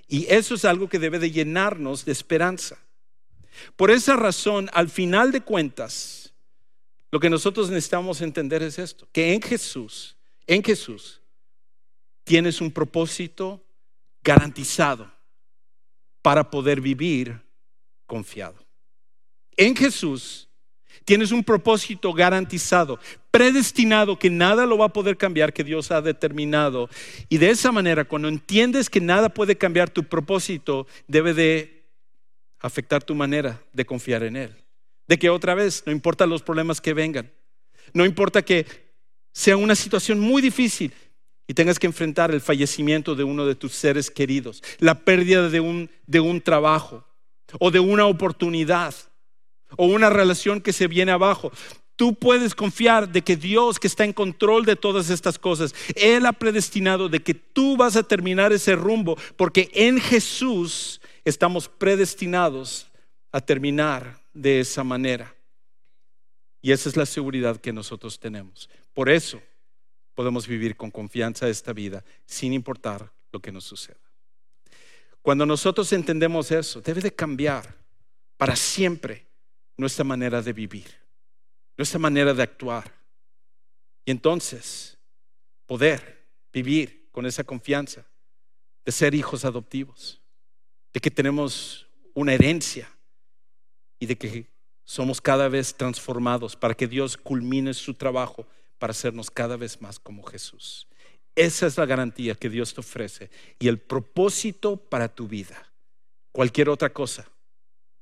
Y 0.08 0.26
eso 0.34 0.56
es 0.56 0.66
algo 0.66 0.90
que 0.90 0.98
debe 0.98 1.20
de 1.20 1.30
llenarnos 1.30 2.06
de 2.06 2.12
esperanza. 2.12 2.80
Por 3.76 3.92
esa 3.92 4.16
razón, 4.16 4.70
al 4.74 4.90
final 4.90 5.32
de 5.32 5.42
cuentas, 5.42 6.34
lo 7.12 7.20
que 7.20 7.30
nosotros 7.30 7.70
necesitamos 7.70 8.22
entender 8.22 8.64
es 8.64 8.80
esto, 8.80 9.08
que 9.12 9.34
en 9.34 9.42
Jesús, 9.42 10.18
en 10.46 10.64
Jesús, 10.64 11.22
tienes 12.24 12.60
un 12.60 12.72
propósito 12.72 13.64
garantizado 14.22 15.10
para 16.22 16.50
poder 16.50 16.82
vivir 16.82 17.42
confiado. 18.06 18.58
En 19.56 19.76
Jesús 19.76 20.50
tienes 21.06 21.32
un 21.32 21.44
propósito 21.44 22.12
garantizado, 22.12 23.00
predestinado, 23.32 24.20
que 24.20 24.30
nada 24.30 24.66
lo 24.66 24.78
va 24.78 24.88
a 24.88 24.94
poder 24.94 25.16
cambiar, 25.16 25.54
que 25.54 25.64
Dios 25.64 25.90
ha 25.92 26.02
determinado. 26.02 26.90
Y 27.30 27.38
de 27.38 27.52
esa 27.52 27.72
manera, 27.72 28.04
cuando 28.04 28.28
entiendes 28.28 28.90
que 28.90 29.00
nada 29.00 29.30
puede 29.30 29.58
cambiar 29.58 29.90
tu 29.90 30.04
propósito, 30.04 30.86
debe 31.08 31.34
de 31.34 31.77
afectar 32.60 33.04
tu 33.04 33.16
manera 33.16 33.62
de 33.74 33.86
confiar 33.86 34.24
en 34.24 34.36
Él. 34.36 34.56
De 35.08 35.18
que 35.18 35.30
otra 35.30 35.56
vez, 35.56 35.84
no 35.86 35.92
importa 35.92 36.26
los 36.26 36.44
problemas 36.44 36.82
que 36.82 36.94
vengan, 36.94 37.32
no 37.94 38.06
importa 38.06 38.42
que 38.42 38.66
sea 39.34 39.56
una 39.58 39.76
situación 39.76 40.20
muy 40.20 40.42
difícil 40.42 40.94
y 41.48 41.54
tengas 41.54 41.80
que 41.80 41.88
enfrentar 41.88 42.32
el 42.32 42.42
fallecimiento 42.42 43.16
de 43.16 43.24
uno 43.24 43.46
de 43.46 43.56
tus 43.56 43.74
seres 43.74 44.12
queridos, 44.12 44.62
la 44.80 44.96
pérdida 44.96 45.50
de 45.50 45.60
un, 45.60 45.90
de 46.06 46.20
un 46.20 46.42
trabajo 46.42 47.06
o 47.60 47.72
de 47.72 47.80
una 47.80 48.06
oportunidad 48.06 48.94
o 49.78 49.86
una 49.86 50.10
relación 50.10 50.62
que 50.62 50.74
se 50.74 50.88
viene 50.88 51.12
abajo. 51.12 51.52
Tú 51.96 52.14
puedes 52.14 52.54
confiar 52.54 53.10
de 53.10 53.24
que 53.24 53.36
Dios 53.36 53.80
que 53.80 53.88
está 53.88 54.04
en 54.04 54.14
control 54.14 54.66
de 54.66 54.76
todas 54.76 55.10
estas 55.10 55.40
cosas, 55.40 55.74
Él 55.96 56.26
ha 56.26 56.34
predestinado 56.34 57.10
de 57.10 57.22
que 57.22 57.34
tú 57.34 57.78
vas 57.78 57.96
a 57.96 58.04
terminar 58.04 58.54
ese 58.54 58.76
rumbo, 58.76 59.18
porque 59.36 59.70
en 59.74 60.00
Jesús 60.00 61.02
estamos 61.30 61.68
predestinados 61.68 62.88
a 63.32 63.42
terminar 63.42 64.22
de 64.34 64.62
esa 64.62 64.84
manera. 64.84 65.36
Y 66.62 66.72
esa 66.72 66.90
es 66.90 66.96
la 66.96 67.06
seguridad 67.06 67.58
que 67.58 67.74
nosotros 67.74 68.20
tenemos. 68.20 68.70
Por 68.94 69.10
eso 69.10 69.42
podemos 70.16 70.48
vivir 70.48 70.76
con 70.76 70.90
confianza 70.90 71.48
esta 71.50 71.74
vida 71.74 72.04
sin 72.26 72.54
importar 72.54 73.12
lo 73.32 73.42
que 73.42 73.52
nos 73.52 73.66
suceda. 73.66 74.00
Cuando 75.22 75.46
nosotros 75.46 75.92
entendemos 75.92 76.52
eso, 76.52 76.82
debe 76.82 77.02
de 77.02 77.14
cambiar 77.14 77.76
para 78.38 78.56
siempre 78.56 79.28
nuestra 79.76 80.06
manera 80.06 80.42
de 80.42 80.54
vivir, 80.54 80.88
nuestra 81.76 82.00
manera 82.00 82.34
de 82.34 82.44
actuar. 82.44 82.92
Y 84.06 84.12
entonces 84.12 84.98
poder 85.66 86.26
vivir 86.54 87.10
con 87.12 87.26
esa 87.26 87.44
confianza 87.44 88.06
de 88.86 88.92
ser 88.94 89.14
hijos 89.14 89.44
adoptivos, 89.44 90.22
de 90.98 91.02
que 91.02 91.12
tenemos 91.12 91.86
una 92.16 92.34
herencia 92.34 92.90
y 94.00 94.08
de 94.08 94.18
que 94.18 94.48
somos 94.84 95.22
cada 95.22 95.48
vez 95.48 95.76
transformados 95.76 96.56
para 96.56 96.74
que 96.74 96.88
Dios 96.88 97.16
culmine 97.18 97.76
su 97.76 97.94
trabajo 97.94 98.48
para 98.80 98.90
hacernos 98.90 99.30
cada 99.30 99.58
vez 99.58 99.80
más 99.80 100.00
como 100.00 100.24
Jesús. 100.24 100.88
Esa 101.36 101.68
es 101.68 101.78
la 101.78 101.86
garantía 101.86 102.34
que 102.34 102.50
Dios 102.50 102.74
te 102.74 102.80
ofrece 102.80 103.30
y 103.60 103.68
el 103.68 103.78
propósito 103.78 104.76
para 104.76 105.08
tu 105.08 105.28
vida. 105.28 105.72
Cualquier 106.32 106.70
otra 106.70 106.92
cosa 106.92 107.30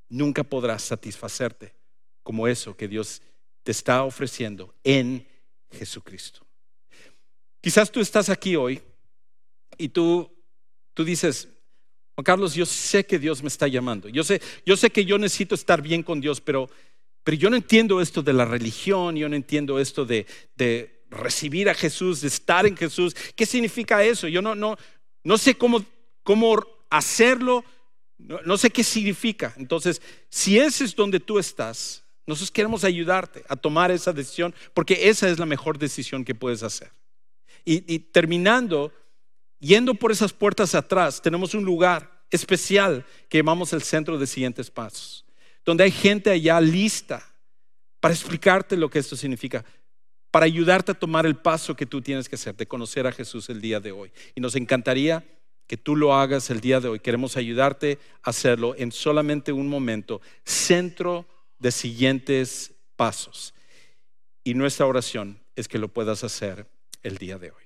nunca 0.07 0.45
podrá 0.45 0.79
satisfacerte 0.79 1.75
como 2.23 2.47
eso 2.47 2.77
que 2.77 2.87
Dios 2.87 3.21
te 3.63 3.73
está 3.73 4.05
ofreciendo 4.05 4.73
en 4.85 5.27
Jesucristo. 5.69 6.47
Quizás 7.59 7.91
tú 7.91 7.99
estás 7.99 8.29
aquí 8.29 8.55
hoy 8.55 8.81
y 9.77 9.89
tú, 9.89 10.31
tú 10.93 11.03
dices, 11.03 11.49
Juan 12.15 12.23
Carlos, 12.23 12.55
yo 12.55 12.65
sé 12.65 13.05
que 13.05 13.19
Dios 13.19 13.41
me 13.41 13.47
está 13.47 13.67
llamando. 13.67 14.09
Yo 14.09 14.23
sé, 14.23 14.41
yo 14.65 14.77
sé 14.77 14.89
que 14.89 15.05
yo 15.05 15.17
necesito 15.17 15.55
estar 15.55 15.81
bien 15.81 16.01
con 16.01 16.21
Dios, 16.21 16.41
pero, 16.41 16.69
pero 17.23 17.37
yo 17.37 17.49
no 17.49 17.55
entiendo 17.55 18.01
esto 18.01 18.21
de 18.21 18.33
la 18.33 18.45
religión, 18.45 19.15
yo 19.15 19.27
no 19.27 19.35
entiendo 19.35 19.79
esto 19.79 20.05
de, 20.05 20.25
de 20.55 21.03
recibir 21.09 21.69
a 21.69 21.73
Jesús, 21.73 22.21
de 22.21 22.27
estar 22.27 22.65
en 22.65 22.77
Jesús. 22.77 23.15
¿Qué 23.35 23.45
significa 23.45 24.03
eso? 24.03 24.27
Yo 24.27 24.41
no, 24.41 24.55
no, 24.55 24.77
no 25.23 25.37
sé 25.37 25.55
cómo, 25.55 25.83
cómo 26.23 26.65
hacerlo, 26.89 27.65
no, 28.17 28.39
no 28.45 28.57
sé 28.57 28.69
qué 28.69 28.83
significa. 28.83 29.53
Entonces, 29.57 30.01
si 30.29 30.57
ese 30.57 30.85
es 30.85 30.95
donde 30.95 31.19
tú 31.19 31.37
estás, 31.37 32.05
nosotros 32.27 32.51
queremos 32.51 32.83
ayudarte 32.83 33.43
a 33.47 33.55
tomar 33.55 33.91
esa 33.91 34.11
decisión, 34.11 34.53
porque 34.73 35.09
esa 35.09 35.29
es 35.29 35.37
la 35.37 35.45
mejor 35.45 35.77
decisión 35.77 36.25
que 36.25 36.33
puedes 36.33 36.63
hacer. 36.63 36.91
Y, 37.67 37.99
terminando, 37.99 38.93
yendo 39.65 39.95
por 39.95 40.11
esas 40.11 40.31
puertas 40.31 40.75
atrás, 40.75 41.21
tenemos 41.21 41.53
un 41.53 41.65
lugar 41.65 42.23
especial 42.29 43.05
que 43.29 43.39
llamamos 43.39 43.73
el 43.73 43.81
centro 43.81 44.17
de 44.17 44.27
siguientes 44.27 44.69
pasos, 44.69 45.25
donde 45.65 45.83
hay 45.83 45.91
gente 45.91 46.29
allá 46.29 46.61
lista 46.61 47.25
para 47.99 48.13
explicarte 48.13 48.77
lo 48.77 48.89
que 48.89 48.99
esto 48.99 49.15
significa, 49.15 49.65
para 50.29 50.45
ayudarte 50.45 50.91
a 50.91 50.99
tomar 50.99 51.25
el 51.25 51.37
paso 51.37 51.75
que 51.75 51.85
tú 51.85 52.01
tienes 52.01 52.29
que 52.29 52.35
hacer, 52.35 52.55
de 52.55 52.67
conocer 52.67 53.07
a 53.07 53.11
Jesús 53.11 53.49
el 53.49 53.61
día 53.61 53.79
de 53.79 53.91
hoy. 53.91 54.11
Y 54.35 54.41
nos 54.41 54.55
encantaría 54.55 55.25
que 55.65 55.77
tú 55.77 55.95
lo 55.95 56.13
hagas 56.13 56.49
el 56.49 56.59
día 56.59 56.79
de 56.79 56.89
hoy. 56.89 56.99
Queremos 56.99 57.37
ayudarte 57.37 57.97
a 58.21 58.29
hacerlo 58.29 58.75
en 58.77 58.91
solamente 58.91 59.51
un 59.51 59.67
momento. 59.67 60.21
Centro 60.43 61.25
de 61.57 61.71
siguientes 61.71 62.73
pasos. 62.95 63.53
Y 64.43 64.53
nuestra 64.53 64.85
oración 64.85 65.39
es 65.55 65.67
que 65.67 65.79
lo 65.79 65.87
puedas 65.87 66.23
hacer 66.23 66.67
el 67.01 67.17
día 67.17 67.39
de 67.39 67.51
hoy. 67.51 67.64